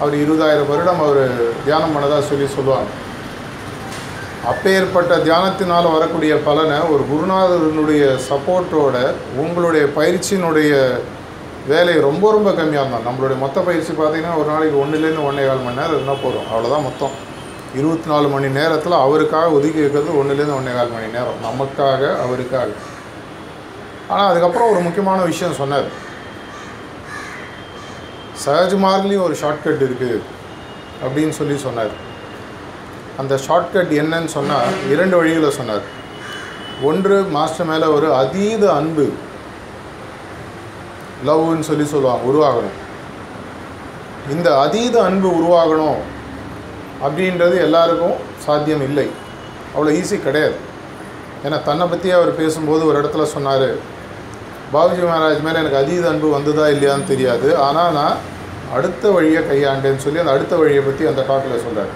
அவர் 0.00 0.14
இருபதாயிரம் 0.22 0.70
வருடம் 0.70 1.02
அவர் 1.06 1.20
தியானம் 1.66 1.94
பண்ணதாக 1.96 2.22
சொல்லி 2.30 2.48
சொல்லுவாங்க. 2.56 2.90
அப்பேற்பட்ட 4.52 5.12
தியானத்தினால் 5.28 5.94
வரக்கூடிய 5.96 6.32
பலனை 6.48 6.80
ஒரு 6.94 7.02
குருநாதனுடைய 7.12 8.02
சப்போர்ட்டோட 8.30 8.96
உங்களுடைய 9.44 9.84
பயிற்சியினுடைய 9.98 10.72
வேலை 11.72 11.94
ரொம்ப 12.08 12.24
ரொம்ப 12.34 12.50
கம்மியாக 12.58 12.84
இருந்தால் 12.84 13.08
நம்மளுடைய 13.08 13.38
மொத்த 13.44 13.60
பயிற்சி 13.68 13.92
பார்த்தீங்கன்னா 13.92 14.36
ஒரு 14.40 14.48
நாளைக்கு 14.52 14.82
ஒன்றுலேருந்து 14.82 15.28
ஒன்றே 15.28 15.46
கால் 15.46 15.64
மணி 15.64 15.80
நேரம் 15.80 15.96
இருந்தால் 15.98 16.24
போதும். 16.26 16.46
அவ்வளோதான் 16.52 16.86
மொத்தம். 16.88 17.14
இருபத்தி 17.78 18.08
நாலு 18.10 18.28
மணி 18.28 18.48
நேரத்தில் 18.48 18.92
அவருக்காக 18.92 19.50
ஒதுக்கி 19.50 19.80
வைக்கிறது 19.80 20.10
ஒன்றுலேருந்து 20.20 20.56
ஒன்றே 20.58 20.72
கால் 20.74 20.94
மணி 20.96 21.06
நேரம். 21.06 21.40
நமக்காக 21.46 22.02
அவருக்காக. 22.24 22.68
ஆனால் 24.08 24.30
அதுக்கப்புறம் 24.30 24.70
ஒரு 24.70 24.80
முக்கியமான 24.80 25.22
விஷயம் 25.22 25.58
சொன்னார். 25.60 25.88
சஹஜ் 28.44 28.76
மார்க்லேயும் 28.84 29.26
ஒரு 29.28 29.36
ஷார்ட்கட் 29.42 29.84
இருக்குது 29.86 30.18
அப்படின்னு 31.04 31.34
சொல்லி 31.40 31.58
சொன்னார். 31.58 31.94
அந்த 33.16 33.34
ஷார்ட்கட் 33.48 33.92
என்னன்னு 34.00 34.32
சொன்னால் 34.38 34.72
இரண்டு 34.90 35.24
வழிகளை 35.24 35.48
சொன்னார். 35.48 35.86
ஒன்று 36.82 37.22
மாஸ்டர் 37.22 37.66
மேலே 37.66 37.84
ஒரு 37.84 38.14
அதீத 38.14 38.72
அன்பு 38.72 39.06
லவ்னு 41.26 41.68
சொல்லி 41.70 41.84
சொல்லுவாங்க 41.84 42.24
உருவாகணும். 42.32 42.76
இந்த 44.30 44.58
அதீத 44.58 44.96
அன்பு 45.02 45.28
உருவாகணும் 45.38 46.14
அப்படின்றது 47.04 47.56
எல்லாருக்கும் 47.66 48.16
சாத்தியம் 48.44 48.84
இல்லை. 48.88 49.06
அவ்வளோ 49.74 49.90
ஈஸி 50.00 50.16
கிடையாது. 50.26 50.56
ஏன்னா 51.44 51.58
தன்னை 51.68 51.84
பற்றி 51.92 52.08
அவர் 52.18 52.30
பேசும்போது 52.40 52.82
ஒரு 52.90 52.96
இடத்துல 53.00 53.24
சொன்னார் 53.34 53.68
பாபுஜி 54.74 55.02
மகாராஜ் 55.08 55.44
மேலே 55.46 55.58
எனக்கு 55.62 55.80
அதீத 55.82 56.04
அன்பு 56.12 56.28
வந்ததா 56.36 56.64
இல்லையான்னு 56.74 57.10
தெரியாது. 57.12 57.48
ஆனால் 57.66 57.92
நான் 57.98 58.16
அடுத்த 58.76 59.10
வழியை 59.16 59.40
கையாண்டேன்னு 59.50 60.04
சொல்லி 60.04 60.22
அந்த 60.22 60.32
அடுத்த 60.36 60.54
வழியை 60.60 60.82
பற்றி 60.86 61.04
அந்த 61.10 61.24
டாக்கில் 61.28 61.64
சொல்கிறார் 61.66 61.92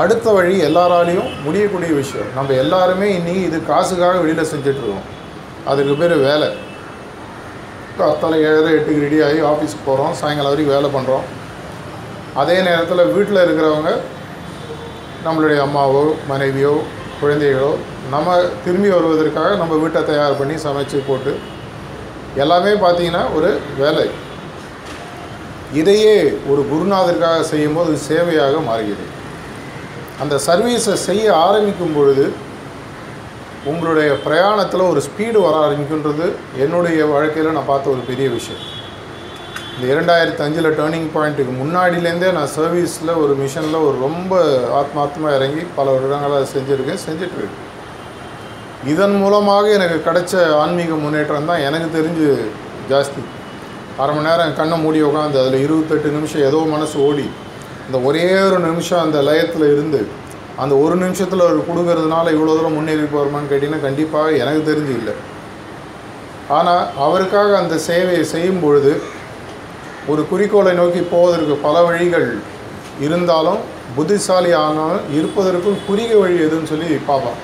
அடுத்த 0.00 0.26
வழி 0.36 0.56
எல்லாராலையும் 0.66 1.30
முடியக்கூடிய 1.44 1.92
விஷயம். 2.00 2.28
நம்ம 2.38 2.56
எல்லாருமே 2.64 3.06
இன்றைக்கி 3.18 3.42
இது 3.50 3.58
காசுக்காக 3.70 4.18
வெளியில் 4.24 4.50
செஞ்சிட்ருக்கோம் 4.52 5.06
அதுக்கு 5.70 5.94
பேர் 6.00 6.14
வேலை. 6.28 6.50
காத்தால 7.98 8.34
ஏழரை 8.48 8.70
எட்டுக்கு 8.76 9.04
ரெடி 9.06 9.18
ஆகி 9.28 9.40
ஆஃபீஸ்க்கு 9.50 9.86
போகிறோம் 9.88 10.14
சாயங்காலம் 10.20 10.52
வரைக்கும் 10.52 10.74
வேலை 10.76 10.90
பண்ணுறோம் 10.96 11.24
அதே 12.34 12.56
நேரத்தில் 12.62 13.12
வீட்டில் 13.16 13.44
இருக்கிறவங்க 13.44 13.92
நம்மளுடைய 15.24 15.60
அம்மாவோ 15.66 16.02
மனைவியோ 16.28 16.74
குழந்தைகளோ 17.22 17.72
நம்ம 18.10 18.36
திரும்பி 18.64 18.88
வருவதற்காக 18.88 19.56
நம்ம 19.56 19.74
வீட்டை 19.74 20.04
தயார் 20.04 20.38
பண்ணி 20.38 20.54
சமைச்சு 20.66 21.00
போட்டு 21.06 21.32
எல்லாமே 22.36 22.72
பார்த்திங்கன்னா 22.84 23.22
ஒரு 23.36 23.50
வேலை. 23.78 24.10
இதையே 25.80 26.14
ஒரு 26.50 26.62
குருநாதருக்காக 26.70 27.40
செய்யும்போது 27.40 27.92
சேவையாக 28.08 28.62
மாறுகிறது. 28.68 29.06
அந்த 30.22 30.34
சர்வீஸை 30.46 30.94
செய்ய 31.08 31.26
ஆரம்பிக்கும் 31.36 31.96
பொழுது 31.96 32.32
உங்களுடைய 33.64 34.10
பிரயாணத்தில் 34.24 34.90
ஒரு 34.92 35.02
ஸ்பீடு 35.06 35.38
வர 35.46 35.54
ஆரம்பிக்கின்றது 35.66 36.26
என்னுடைய 36.64 37.06
வாழ்க்கையில் 37.06 37.56
நான் 37.56 37.70
பார்த்த 37.72 37.90
ஒரு 37.90 38.02
பெரிய 38.10 38.28
விஷயம். 38.28 38.64
இந்த 39.80 39.92
இரண்டாயிரத்தி 39.92 40.42
அஞ்சில் 40.44 40.66
டேர்னிங் 40.78 41.06
பாயிண்ட்டுக்கு 41.12 41.52
முன்னாடியிலேருந்தே 41.58 42.30
நான் 42.36 42.50
சர்வீஸில் 42.56 43.12
ஒரு 43.20 43.34
மிஷனில் 43.38 43.76
ஒரு 43.84 43.94
ரொம்ப 44.06 44.32
ஆத்மார்த்தமாக 44.78 45.36
இறங்கி 45.36 45.62
பல 45.76 45.86
வருடங்களாக 45.94 46.48
செஞ்சுருக்கேன் 46.52 47.00
செஞ்சிட்ருக்கேன் 47.04 47.68
இதன் 48.92 49.14
மூலமாக 49.22 49.70
எனக்கு 49.76 49.96
கிடைச்ச 50.08 50.42
ஆன்மீக 50.62 50.96
முன்னேற்றம் 51.04 51.48
தான் 51.50 51.62
எனக்கு 51.68 51.88
தெரிஞ்சு 51.96 52.26
ஜாஸ்தி. 52.90 53.22
அரை 54.02 54.14
மணி 54.16 54.26
நேரம் 54.28 54.52
கண்ணை 54.58 54.78
மூடி 54.82 55.00
உட்காந்து 55.02 55.40
அதில் 55.42 55.64
இருபத்தெட்டு 55.66 56.10
நிமிஷம் 56.16 56.44
ஏதோ 56.48 56.60
மனசு 56.72 56.98
ஓடி 57.06 57.26
இந்த 57.86 58.00
ஒரே 58.08 58.26
ஒரு 58.48 58.58
நிமிஷம் 58.68 59.02
அந்த 59.04 59.22
லயத்தில் 59.28 59.66
இருந்து 59.74 60.00
அந்த 60.64 60.76
ஒரு 60.84 60.96
நிமிஷத்தில் 61.04 61.44
அவர் 61.46 61.70
கொடுக்கறதுனால 61.70 62.26
இவ்வளோ 62.36 62.56
தூரம் 62.58 62.76
முன்னேறி 62.78 63.06
போகிறோமான்னு 63.06 63.50
கேட்டிங்கன்னா 63.52 63.80
கண்டிப்பாக 63.86 64.36
எனக்கு 64.42 64.62
தெரிஞ்சு 64.70 64.94
இல்லை. 65.00 65.16
ஆனால் 66.58 66.84
அவருக்காக 67.06 67.56
அந்த 67.62 67.74
சேவையை 67.88 68.26
செய்யும் 68.34 68.62
பொழுது 68.66 68.92
ஒரு 70.08 70.22
குறிக்கோளை 70.30 70.72
நோக்கி 70.80 71.00
போவதற்கு 71.12 71.54
பல 71.66 71.76
வழிகள் 71.86 72.28
இருந்தாலும் 73.06 73.60
புத்திசாலி 73.96 74.50
ஆனாலும் 74.64 75.06
இருப்பதற்கும் 75.18 75.78
குறுகிய 75.86 76.16
வழி 76.20 76.36
எதுன்னு 76.46 76.70
சொல்லி 76.72 76.88
பார்ப்பான் 77.08 77.40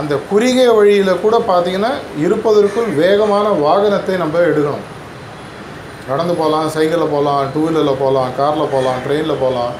அந்த 0.00 0.14
குறுகிய 0.30 0.68
வழியில் 0.76 1.20
கூட 1.24 1.36
பார்த்தீங்கன்னா 1.50 1.92
இருப்பதற்குள் 2.24 2.88
வேகமான 3.00 3.46
வாகனத்தை 3.64 4.14
நம்ம 4.22 4.38
எடுக்கணும். 4.50 4.86
நடந்து 6.08 6.34
போகலாம் 6.40 6.72
சைக்கிளில் 6.76 7.12
போகலாம் 7.14 7.50
டூ 7.52 7.60
வீலரில் 7.66 8.00
போகலாம் 8.00 8.32
காரில் 8.38 8.72
போகலாம் 8.72 8.98
ட்ரெயினில் 9.04 9.42
போகலாம். 9.44 9.74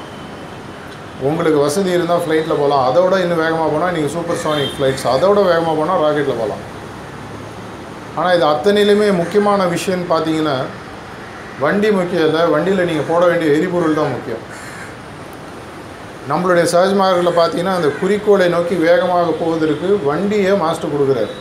உங்களுக்கு 1.27 1.59
வசதி 1.65 1.91
இருந்தால் 1.97 2.23
ஃப்ளைட்டில் 2.23 2.59
போகலாம். 2.61 2.85
அதோட 2.89 3.13
இன்னும் 3.23 3.41
வேகமாக 3.43 3.67
போனால் 3.73 3.93
நீங்கள் 3.95 4.13
சூப்பர் 4.15 4.41
சானிக் 4.45 4.73
ஃப்ளைட்ஸ் 4.77 5.05
அதோட 5.15 5.37
வேகமாக 5.51 5.75
போனால் 5.79 6.01
ராக்கெட்டில் 6.05 6.41
போகலாம். 6.41 6.63
ஆனால் 8.17 8.35
இது 8.37 8.45
அத்தனையிலுமே 8.53 9.07
முக்கியமான 9.21 9.61
விஷயம்னு 9.75 10.07
பார்த்தீங்கன்னா 10.13 10.57
வண்டி 11.63 11.89
முக்கியம் 11.97 12.25
இல்லை. 12.27 12.41
வண்டியில் 12.53 12.87
நீங்கள் 12.89 13.09
போட 13.09 13.21
வேண்டிய 13.29 13.49
எரிபொருள் 13.57 13.99
தான் 13.99 14.13
முக்கியம். 14.15 14.43
நம்மளுடைய 16.31 16.65
சஹஜ்மார்களில் 16.73 17.37
பார்த்தீங்கன்னா 17.39 17.75
அந்த 17.79 17.89
குறிக்கோளை 17.99 18.47
நோக்கி 18.55 18.75
வேகமாக 18.87 19.33
போவதற்கு 19.41 19.87
வண்டியை 20.09 20.53
மாஸ்டர் 20.63 20.93
கொடுக்குறாரு. 20.93 21.33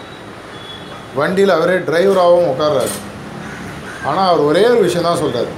வண்டியில் 1.20 1.57
அவரே 1.57 1.77
டிரைவராகவும் 1.88 2.50
உட்கார்றாரு. 2.53 2.94
ஆனால் 4.09 4.29
அவர் 4.31 4.48
ஒரே 4.50 4.64
ஒரு 4.72 4.81
விஷயம் 4.87 5.09
தான் 5.09 5.22
சொல்கிறார் 5.22 5.50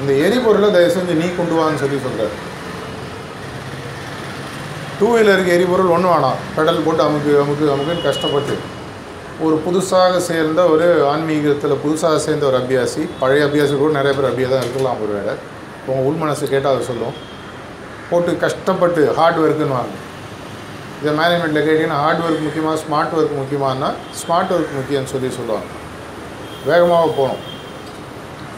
இந்த 0.00 0.12
எரிபொருளை 0.26 0.68
தயவு 0.76 0.94
செஞ்சு 0.96 1.14
நீ 1.22 1.26
கொண்டு 1.38 1.54
வான்னு 1.58 1.82
சொல்லி 1.82 1.98
சொல்கிறார் 2.06 2.36
டூ 4.98 5.08
வீலருக்கு 5.14 5.54
எரிபொருள் 5.56 5.94
ஒன்று 5.96 6.08
வேணாம். 6.12 6.40
பெடல் 6.56 6.84
போட்டு 6.86 7.02
அமுக்கு 7.06 7.32
அமுக்கு 7.42 7.66
அமுக்குன்னு 7.74 8.06
கஷ்டப்பட்டு. 8.08 8.54
ஒரு 9.46 9.56
புதுசாக 9.66 10.14
சேர்ந்த 10.28 10.60
ஒரு 10.72 10.86
ஆன்மீகத்தில் 11.10 11.80
புதுசாக 11.84 12.16
சேர்ந்த 12.24 12.44
ஒரு 12.48 12.56
அபியாசி. 12.58 13.02
பழைய 13.20 13.44
அபியாசி 13.46 13.74
கூட 13.82 13.90
நிறைய 13.98 14.12
பேர் 14.16 14.28
அப்படியே 14.30 14.48
தான் 14.52 14.64
இருக்கலாம் 14.64 14.98
ஒரு 15.04 15.12
வேலை 15.18 15.34
உங்கள் 15.86 16.06
உள் 16.08 16.20
மனசு 16.22 16.44
கேட்டால் 16.52 16.74
அதை 16.74 16.84
சொல்லும். 16.90 17.16
போட்டு 18.10 18.30
கஷ்டப்பட்டு 18.44 19.02
ஹார்ட் 19.18 19.38
ஒர்க்குன்னு 19.42 19.76
வாங்க 19.78 19.96
இதை 21.02 21.12
மேனேஜ்மெண்ட்டில் 21.20 21.66
கேட்டிங்கன்னா 21.68 22.00
ஹார்ட் 22.04 22.22
ஒர்க் 22.24 22.44
முக்கியமாக 22.46 22.78
ஸ்மார்ட் 22.84 23.14
ஒர்க் 23.18 23.36
முக்கியமானா 23.40 23.90
ஸ்மார்ட் 24.20 24.52
ஒர்க் 24.56 24.74
முக்கியம்னு 24.78 25.12
சொல்லி 25.14 25.30
சொல்லுவாங்க. 25.38 25.70
வேகமாக 26.70 27.12
போகணும். 27.18 27.44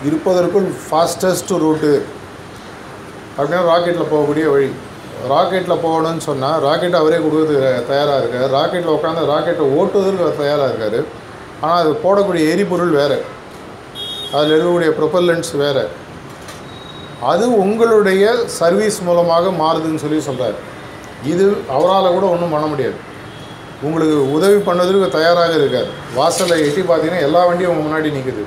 இருப்பதற்குள் 0.09 0.69
ஃபாஸ்டஸ்ட் 0.87 1.53
ரூட்டு 1.65 1.93
அப்படின்னா 3.37 3.61
ராக்கெட்டில் 3.71 4.11
போகக்கூடிய 4.13 4.47
வழி. 4.55 4.71
ராக்கெட்டில் 5.33 5.83
போகணும்னு 5.85 6.23
சொன்னால் 6.29 6.61
ராக்கெட் 6.67 7.01
அவரே 7.01 7.19
கொடுக்கறதுக்கு 7.25 7.87
தயாராக 7.91 8.21
இருக்கார். 8.23 8.55
ராக்கெட்டில் 8.59 8.95
உட்காந்து 8.97 9.29
ராக்கெட்டை 9.33 9.67
ஓட்டுவதற்கு 9.79 10.41
தயாராக 10.43 10.71
இருக்கார். 10.73 10.99
ஆனால் 11.65 11.81
அது 11.83 11.93
போடக்கூடிய 12.05 12.45
எரிபொருள் 12.55 12.95
வேறு. 13.01 13.19
அதில் 14.37 14.55
இருக்கக்கூடிய 14.55 14.91
ப்ரொப்பல்லன்ஸ் 14.99 15.53
வேறு. 15.63 15.85
அது 17.33 17.45
உங்களுடைய 17.63 18.25
சர்வீஸ் 18.59 18.99
மூலமாக 19.09 19.51
மாறுதுன்னு 19.63 20.03
சொல்லி 20.05 20.21
சொல்கிறார் 20.29 20.59
இது 21.33 21.45
அவரால் 21.77 22.15
கூட 22.17 22.27
ஒன்றும் 22.35 22.55
பண்ண 22.55 22.67
முடியாது. 22.73 22.99
உங்களுக்கு 23.87 24.17
உதவி 24.37 24.59
பண்ணதற்கு 24.69 25.07
தயாராக 25.19 25.53
இருக்கார். 25.61 25.89
வாசலில் 26.17 26.65
எட்டி 26.67 26.83
பார்த்தீங்கன்னா 26.89 27.27
எல்லா 27.29 27.41
வண்டியும் 27.49 27.73
உங்கள் 27.73 27.87
முன்னாடி 27.87 28.11
நிற்குது 28.17 28.45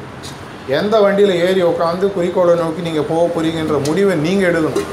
எந்த 0.80 0.96
வண்டியில் 1.06 1.34
ஏறி 1.46 1.62
உட்காந்து 1.72 2.06
குறிக்கோளை 2.14 2.54
நோக்கி 2.62 2.86
நீங்கள் 2.88 3.10
போக 3.10 3.24
போகிறீங்கன்ற 3.34 3.80
முடிவை 3.88 4.14
நீங்கள் 4.28 4.50
எடுக்கணும். 4.52 4.92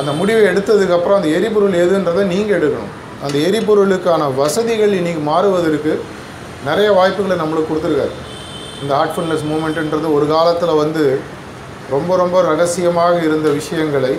அந்த 0.00 0.10
முடிவை 0.20 0.42
எடுத்ததுக்கப்புறம் 0.52 1.18
அந்த 1.18 1.28
எரிபொருள் 1.38 1.76
எதுன்றதை 1.84 2.24
நீங்கள் 2.32 2.56
எடுக்கணும். 2.58 2.92
அந்த 3.24 3.36
எரிபொருளுக்கான 3.48 4.28
வசதிகள் 4.42 4.92
இன்றைக்கி 4.98 5.22
மாறுவதற்கு 5.30 5.92
நிறைய 6.68 6.88
வாய்ப்புகளை 6.98 7.36
நம்மளுக்கு 7.42 7.70
கொடுத்துருக்காரு. 7.70 8.14
இந்த 8.82 8.92
ஹார்ட்ஃபுல்னஸ் 8.98 9.46
மூமெண்ட்டுன்றது 9.50 10.08
ஒரு 10.16 10.26
காலத்தில் 10.34 10.80
வந்து 10.82 11.04
ரொம்ப 11.94 12.16
ரொம்ப 12.22 12.36
ரகசியமாக 12.50 13.16
இருந்த 13.28 13.48
விஷயங்களை 13.60 14.12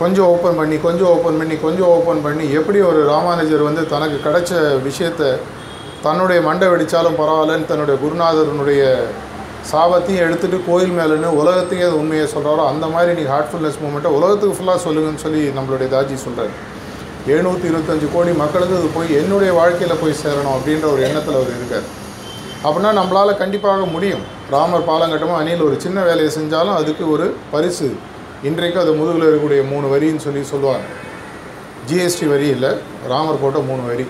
கொஞ்சம் 0.00 0.28
ஓப்பன் 0.34 0.58
பண்ணி 0.60 0.76
கொஞ்சம் 0.84 1.10
ஓப்பன் 1.14 1.38
பண்ணி 1.40 1.56
கொஞ்சம் 1.64 1.90
ஓப்பன் 1.96 2.22
பண்ணி 2.26 2.44
எப்படி 2.58 2.78
ஒரு 2.90 3.00
ராமானுஜர் 3.10 3.68
வந்து 3.68 3.82
தனக்கு 3.92 4.18
கிடைச்ச 4.26 4.52
விஷயத்தை 4.88 5.28
தன்னுடைய 6.06 6.38
மண்டை 6.48 6.68
வெடித்தாலும் 6.72 7.18
பரவாயில்லன்னு 7.20 7.70
தன்னுடைய 7.70 7.96
குருநாதரனுடைய 8.04 8.82
சாபத்தையும் 9.70 10.24
எடுத்துகிட்டு 10.26 10.58
கோயில் 10.68 10.94
மேலேன்னு 10.98 11.28
உலகத்துக்கே 11.40 11.86
அது 11.88 11.96
உண்மையை 12.02 12.26
சொல்கிறாரோ 12.34 12.62
அந்த 12.72 12.86
மாதிரி 12.94 13.10
நீங்கள் 13.18 13.34
ஹார்ட்ஃபுல்னஸ் 13.34 13.80
மூமெண்ட்டை 13.82 14.10
உலகத்துக்கு 14.18 14.56
ஃபுல்லாக 14.58 14.80
சொல்லுங்கன்னு 14.86 15.24
சொல்லி 15.24 15.42
நம்மளுடைய 15.58 15.88
தாஜி 15.94 16.16
சொல்கிறார் 16.26 16.54
எழுநூற்றி 17.32 17.66
இருபத்தஞ்சு 17.70 18.06
கோடி 18.14 18.30
மக்களுக்கு 18.40 18.78
அது 18.78 18.88
போய் 18.94 19.18
என்னுடைய 19.20 19.50
வாழ்க்கையில் 19.58 20.00
போய் 20.00 20.20
சேரணும் 20.22 20.54
அப்படின்ற 20.56 20.86
ஒரு 20.94 21.02
எண்ணத்தில் 21.08 21.38
அவர் 21.40 21.52
இருக்கார். 21.58 21.86
அப்படின்னா 22.66 22.90
நம்மளால் 22.98 23.40
கண்டிப்பாக 23.42 23.84
முடியும். 23.92 24.24
ராமர் 24.54 24.88
பாலங்கட்டமாக 24.88 25.40
அணியில் 25.42 25.64
ஒரு 25.68 25.76
சின்ன 25.84 25.98
வேலையை 26.08 26.30
செஞ்சாலும் 26.38 26.78
அதுக்கு 26.80 27.04
ஒரு 27.14 27.26
பரிசு. 27.52 27.88
இன்றைக்கு 28.48 28.78
அது 28.82 28.92
முதுகில் 29.00 29.26
இருக்கக்கூடிய 29.28 29.62
மூணு 29.72 29.86
வரின்னு 29.94 30.24
சொல்லி 30.26 30.42
சொல்லுவாங்க. 30.52 30.86
ஜிஎஸ்டி 31.88 32.26
வரி 32.34 32.48
இல்லை 32.56 32.70
ராமர் 33.12 33.42
போட்ட 33.42 33.60
மூணு 33.70 33.82
வரி. 33.90 34.06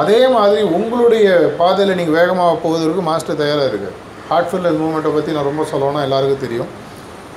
அதே 0.00 0.20
மாதிரி 0.36 0.62
உங்களுடைய 0.78 1.28
பாதையில் 1.60 1.98
நீங்கள் 2.00 2.18
வேகமாக 2.20 2.60
போவதற்கு 2.64 3.02
மாஸ்டர் 3.10 3.42
தயாராக 3.42 3.70
இருக்குது 3.72 3.96
ஹார்ட்ஃபுல்னஸ் 4.30 4.78
மூமெண்ட்டை 4.82 5.12
பற்றி 5.16 5.30
நான் 5.36 5.48
ரொம்ப 5.50 5.64
சொல்லணும்னா 5.72 6.02
எல்லாருக்கும் 6.06 6.44
தெரியும். 6.46 6.70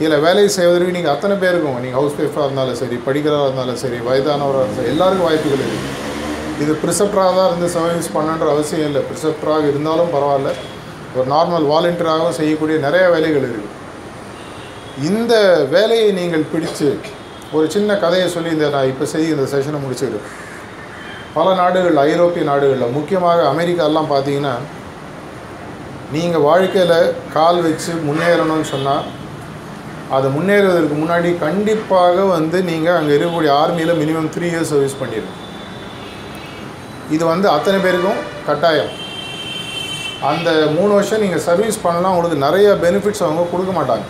இதில் 0.02 0.24
வேலை 0.26 0.44
செய்வதற்கு 0.58 0.96
நீங்கள் 0.98 1.14
அத்தனை 1.16 1.36
பேருக்கும் 1.44 1.80
நீங்கள் 1.84 2.00
ஹவுஸ் 2.00 2.18
ஒய்ஃபாக 2.22 2.46
இருந்தாலும் 2.48 2.80
சரி 2.82 2.98
படிக்கிறதா 3.08 3.46
இருந்தாலும் 3.48 3.80
சரி 3.84 3.98
வயதானவராக 4.08 4.64
இருந்தாலும் 4.66 4.92
எல்லாருக்கும் 4.94 5.28
வாய்ப்புகள் 5.30 5.64
இருக்குது 5.66 6.00
இது 6.64 6.74
ப்ரிசப்டராக 6.82 7.32
தான் 7.38 7.50
இருந்து 7.50 7.68
சர்வீஸ் 7.76 8.10
பண்ணுன்ற 8.16 8.48
அவசியம் 8.56 8.88
இல்லை. 8.90 9.02
ப்ரிசப்டராக 9.10 9.64
இருந்தாலும் 9.72 10.12
பரவாயில்ல. 10.16 10.52
ஒரு 11.16 11.28
நார்மல் 11.34 11.66
வாலண்டியராகவும் 11.72 12.38
செய்யக்கூடிய 12.40 12.76
நிறைய 12.88 13.06
வேலைகள் 13.14 13.46
இருக்குது 13.48 13.70
இந்த 15.10 15.34
வேலையை 15.74 16.10
நீங்கள் 16.20 16.50
பிடித்து 16.52 16.90
ஒரு 17.56 17.66
சின்ன 17.76 17.96
கதையை 18.04 18.28
சொல்லி 18.36 18.50
இந்த 18.56 18.68
நான் 18.76 18.90
இப்போ 18.92 19.06
செய்ய 19.14 19.36
இந்த 19.36 19.46
செஷனை 19.54 19.80
முடிச்சுக்கிறேன். 19.86 20.28
பல 21.38 21.48
நாடுகள் 21.62 21.98
ஐரோப்பிய 22.10 22.44
நாடுகளில் 22.52 22.96
முக்கியமாக 22.98 23.42
அமெரிக்காலாம் 23.54 24.12
பார்த்தீங்கன்னா 24.14 24.54
நீங்கள் 26.14 26.46
வாழ்க்கையில் 26.50 26.98
கால் 27.36 27.60
வச்சு 27.66 27.92
முன்னேறணும்னு 28.08 28.68
சொன்னால் 28.72 29.06
அது 30.16 30.28
முன்னேறுவதற்கு 30.38 30.96
முன்னாடி 31.02 31.30
கண்டிப்பாக 31.44 32.24
வந்து 32.36 32.58
நீங்கள் 32.70 32.98
அங்கே 33.00 33.14
இருக்கக்கூடிய 33.16 33.52
ஆர்மியில் 33.62 34.00
மினிமம் 34.02 34.32
த்ரீ 34.36 34.48
இயர்ஸ் 34.50 34.72
சர்வீஸ் 34.74 35.00
பண்ணிடுங்க 35.02 35.38
இது 37.16 37.24
வந்து 37.34 37.48
அத்தனை 37.54 37.78
பேருக்கும் 37.86 38.20
கட்டாயம். 38.48 38.92
அந்த 40.32 40.50
மூணு 40.76 40.92
வருஷம் 40.98 41.24
நீங்கள் 41.24 41.46
சர்வீஸ் 41.48 41.78
பண்ணலாம் 41.86 42.14
உங்களுக்கு 42.16 42.46
நிறைய 42.46 42.68
பெனிஃபிட்ஸ் 42.84 43.24
அவங்க 43.26 43.46
கொடுக்க 43.54 43.72
மாட்டாங்க. 43.78 44.06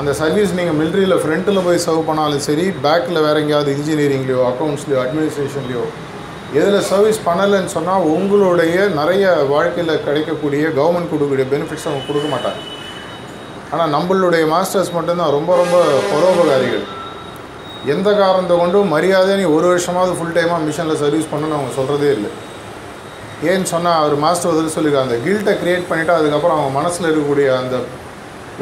அந்த 0.00 0.10
சர்வீஸ் 0.20 0.56
நீங்கள் 0.58 0.76
மிலிட்ரியில் 0.80 1.20
ஃப்ரண்ட்டில் 1.22 1.64
போய் 1.66 1.84
சர்வ் 1.86 2.08
பண்ணாலும் 2.08 2.44
சரி 2.48 2.66
பேக்கில் 2.84 3.24
வேறு 3.26 3.42
எங்கேயாவது 3.42 3.72
இன்ஜினியரிங்லேயோ 3.76 4.40
அக்கௌண்ட்ஸ்லையோ 4.50 5.00
அட்மினிஸ்ட்ரேஷன்லையோ 5.04 5.84
எதில் 6.58 6.86
சர்வீஸ் 6.90 7.18
பண்ணலைன்னு 7.26 7.70
சொன்னால் 7.76 8.06
உங்களுடைய 8.14 8.76
நிறைய 8.98 9.24
வாழ்க்கையில் 9.52 10.02
கிடைக்கக்கூடிய 10.06 10.64
கவர்மெண்ட் 10.78 11.10
கொடுக்கக்கூடிய 11.12 11.46
பெனிஃபிட்ஸ் 11.52 11.86
அவங்க 11.88 12.04
கொடுக்க 12.08 12.28
மாட்டாங்க. 12.34 12.60
ஆனால் 13.72 13.92
நம்மளுடைய 13.94 14.44
மாஸ்டர்ஸ் 14.54 14.92
மட்டும்தான். 14.96 15.32
ரொம்ப 15.36 15.52
ரொம்ப 15.60 15.76
பரோபகாரிகள். 16.10 16.84
எந்த 17.94 18.08
காரணத்தை 18.20 18.56
கொண்டும் 18.58 18.92
மரியாதை 18.94 19.32
நீ 19.40 19.46
ஒரு 19.56 19.66
வருஷமாவது 19.70 20.12
ஃபுல் 20.18 20.36
டைமாக 20.36 20.60
மிஷனில் 20.68 21.00
சர்வீஸ் 21.04 21.30
பண்ணணும்னு 21.32 21.56
அவங்க 21.58 21.72
சொல்கிறதே 21.78 22.10
இல்லை. 22.16 22.30
ஏன்னு 23.50 23.68
சொன்னால் 23.72 23.98
அவர் 24.02 24.14
மாஸ்டர் 24.24 24.50
வந்து 24.50 24.74
சொல்லியிருக்காங்க 24.76 25.08
அந்த 25.08 25.18
கில்ட்டை 25.24 25.54
க்ரியேட் 25.62 25.88
பண்ணிவிட்டு 25.88 26.14
அதுக்கப்புறம் 26.18 26.58
அவங்க 26.58 26.72
மனசில் 26.78 27.08
இருக்கக்கூடிய 27.08 27.48
அந்த 27.62 27.76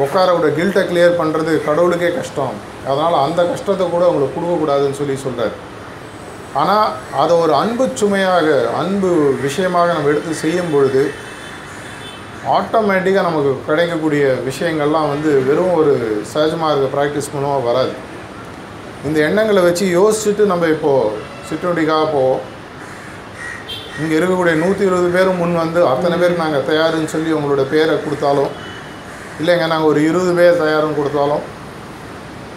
உட்காரோட 0.04 0.48
கில்ட்டை 0.58 0.84
கிளியர் 0.90 1.18
பண்ணுறது 1.20 1.52
கடவுளுக்கே 1.68 2.10
கஷ்டம். 2.18 2.56
அதனால் 2.88 3.16
அந்த 3.26 3.40
கஷ்டத்தை 3.52 3.86
கூட 3.94 4.02
அவங்களுக்கு 4.08 4.36
கொடுக்கக்கூடாதுன்னு 4.38 5.00
சொல்லி 5.00 5.16
சொல்கிறார் 5.26 5.54
ஆனால் 6.54 6.88
அதை 7.16 7.36
ஒரு 7.36 7.52
அன்பு 7.54 7.84
சுமையாக 7.94 8.48
அன்பு 8.76 9.10
விஷயமாக 9.40 9.92
நம்ம 9.92 10.08
எடுத்து 10.08 10.32
செய்யும் 10.34 10.72
பொழுது 10.72 11.02
ஆட்டோமேட்டிக்காக 12.48 13.26
நமக்கு 13.26 13.52
கிடைக்கக்கூடிய 13.66 14.24
விஷயங்கள்லாம் 14.44 15.08
வந்து 15.08 15.30
வெறும் 15.44 15.74
ஒரு 15.74 15.92
சகஜமாக 16.34 16.72
இருக்க 16.72 16.88
ப்ராக்டிஸ் 16.96 17.32
மூலமாக 17.34 17.66
வராது. 17.68 17.92
இந்த 19.04 19.18
எண்ணங்களை 19.20 19.62
வச்சு 19.62 19.84
யோசிச்சுட்டு 19.94 20.44
நம்ம 20.46 20.66
இப்போது 20.66 21.20
சிற்றுண்டிக்காக 21.48 22.04
போவோம் 22.10 22.42
இங்கே 23.98 24.14
இருக்கக்கூடிய 24.18 24.54
நூற்றி 24.54 24.84
இருபது 24.84 25.08
பேரும் 25.10 25.36
முன் 25.36 25.54
வந்து 25.54 25.80
அத்தனை 25.86 26.16
பேர் 26.18 26.36
நாங்கள் 26.36 26.68
தயாருன்னு 26.68 27.06
சொல்லி 27.06 27.32
உங்களோட 27.32 27.64
பேரை 27.70 27.96
கொடுத்தாலும் 27.96 28.52
இல்லைங்க 29.40 29.66
நாங்கள் 29.66 29.90
ஒரு 29.90 30.00
இருபது 30.02 30.32
பேர் 30.34 30.62
தயாருன்னு 30.62 30.94
கொடுத்தாலும் 30.94 31.42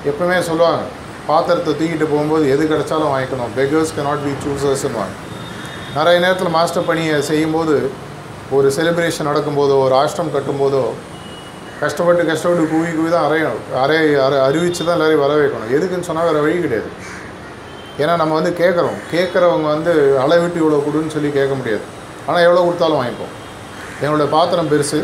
எப்பவுமே 0.06 0.40
சொல்லுவாங்க 0.42 0.84
பாத்திரத்தை 1.30 1.72
தூக்கிட்டு 1.80 2.06
போகும்போது 2.12 2.46
எது 2.54 2.64
கிடைச்சாலும் 2.72 3.12
வாங்கிக்கணும். 3.14 3.52
பெகர்ஸ் 3.58 3.94
cannot 3.98 4.20
பி 4.26 4.32
சூசர்ஸ்னு 4.44 5.00
வாங்க 5.02 5.16
நிறைய 5.98 6.18
நேரத்தில் 6.26 6.56
மாஸ்டர் 6.56 6.88
பணியை 6.90 7.18
செய்யும்போது 7.32 7.76
ஒரு 8.56 8.68
செலிப்ரேஷன் 8.78 9.30
நடக்கும்போதோ 9.30 9.76
ஒரு 9.86 9.96
ஆஷ்டம் 10.02 10.32
கட்டும்போதோ 10.36 10.86
கஷ்டப்பட்டு 11.82 12.24
கஷ்டப்பட்டு 12.30 12.66
குவி 12.74 12.90
குவி 12.98 13.10
தான் 13.14 13.26
அறையணும் 13.28 13.64
அறை 13.84 13.98
அறை 14.26 14.38
அறிவித்து 14.48 14.82
தான் 14.84 14.96
எல்லாரையும் 14.98 15.24
வர 15.26 15.34
வைக்கணும். 15.40 15.72
எதுக்குன்னு 15.78 16.08
சொன்னால் 16.10 16.28
வேறு 16.30 16.44
வழி 16.46 16.60
கிடையாது. 16.66 16.90
ஏன்னா 18.02 18.14
நம்ம 18.22 18.34
வந்து 18.40 18.52
கேட்குறோம். 18.62 18.98
கேட்குறவங்க 19.14 19.68
வந்து 19.76 19.94
அளவிட்டு 20.24 20.62
இவ்வளோ 20.62 20.80
கொடுன்னு 20.88 21.14
சொல்லி 21.16 21.30
கேட்க 21.40 21.54
முடியாது. 21.60 21.86
ஆனால் 22.28 22.46
எவ்வளோ 22.48 22.64
கொடுத்தாலும் 22.68 23.00
வாங்கிப்போம். 23.02 23.34
என்னோடய 24.04 24.34
பாத்திரம் 24.38 24.72
பெருசு. 24.74 25.00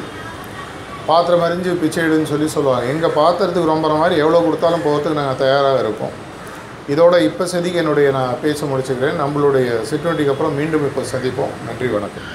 பாத்திரம் 1.09 1.45
அறிஞ்சு 1.45 1.71
பிச்சைடுன்னு 1.83 2.31
சொல்லி 2.31 2.47
சொல்லுவாங்க. 2.55 2.85
எங்கள் 2.93 3.15
பாத்திரத்துக்கு 3.21 3.73
ரொம்ப 3.73 3.87
மாதிரி 4.01 4.15
எவ்வளோ 4.23 4.41
கொடுத்தாலும் 4.45 4.85
போகிறதுக்கு 4.85 5.19
நாங்கள் 5.21 5.41
தயாராக 5.43 5.81
இருப்போம் 5.83 6.15
இதோட 6.93 7.15
இப்போ 7.29 7.43
சதிக்கு 7.53 7.81
என்னுடைய 7.81 8.07
நான் 8.17 8.39
பேச 8.41 8.65
முடிச்சுக்கிறேன். 8.65 9.19
நம்மளுடைய 9.23 9.67
சிற்றுண்டிக்கு 9.89 10.33
அப்புறம் 10.33 10.55
மீண்டும் 10.59 10.85
இப்போ 10.89 11.01
சந்திப்போம். 11.13 11.53
நன்றி 11.67 11.87
வணக்கம். 11.97 12.27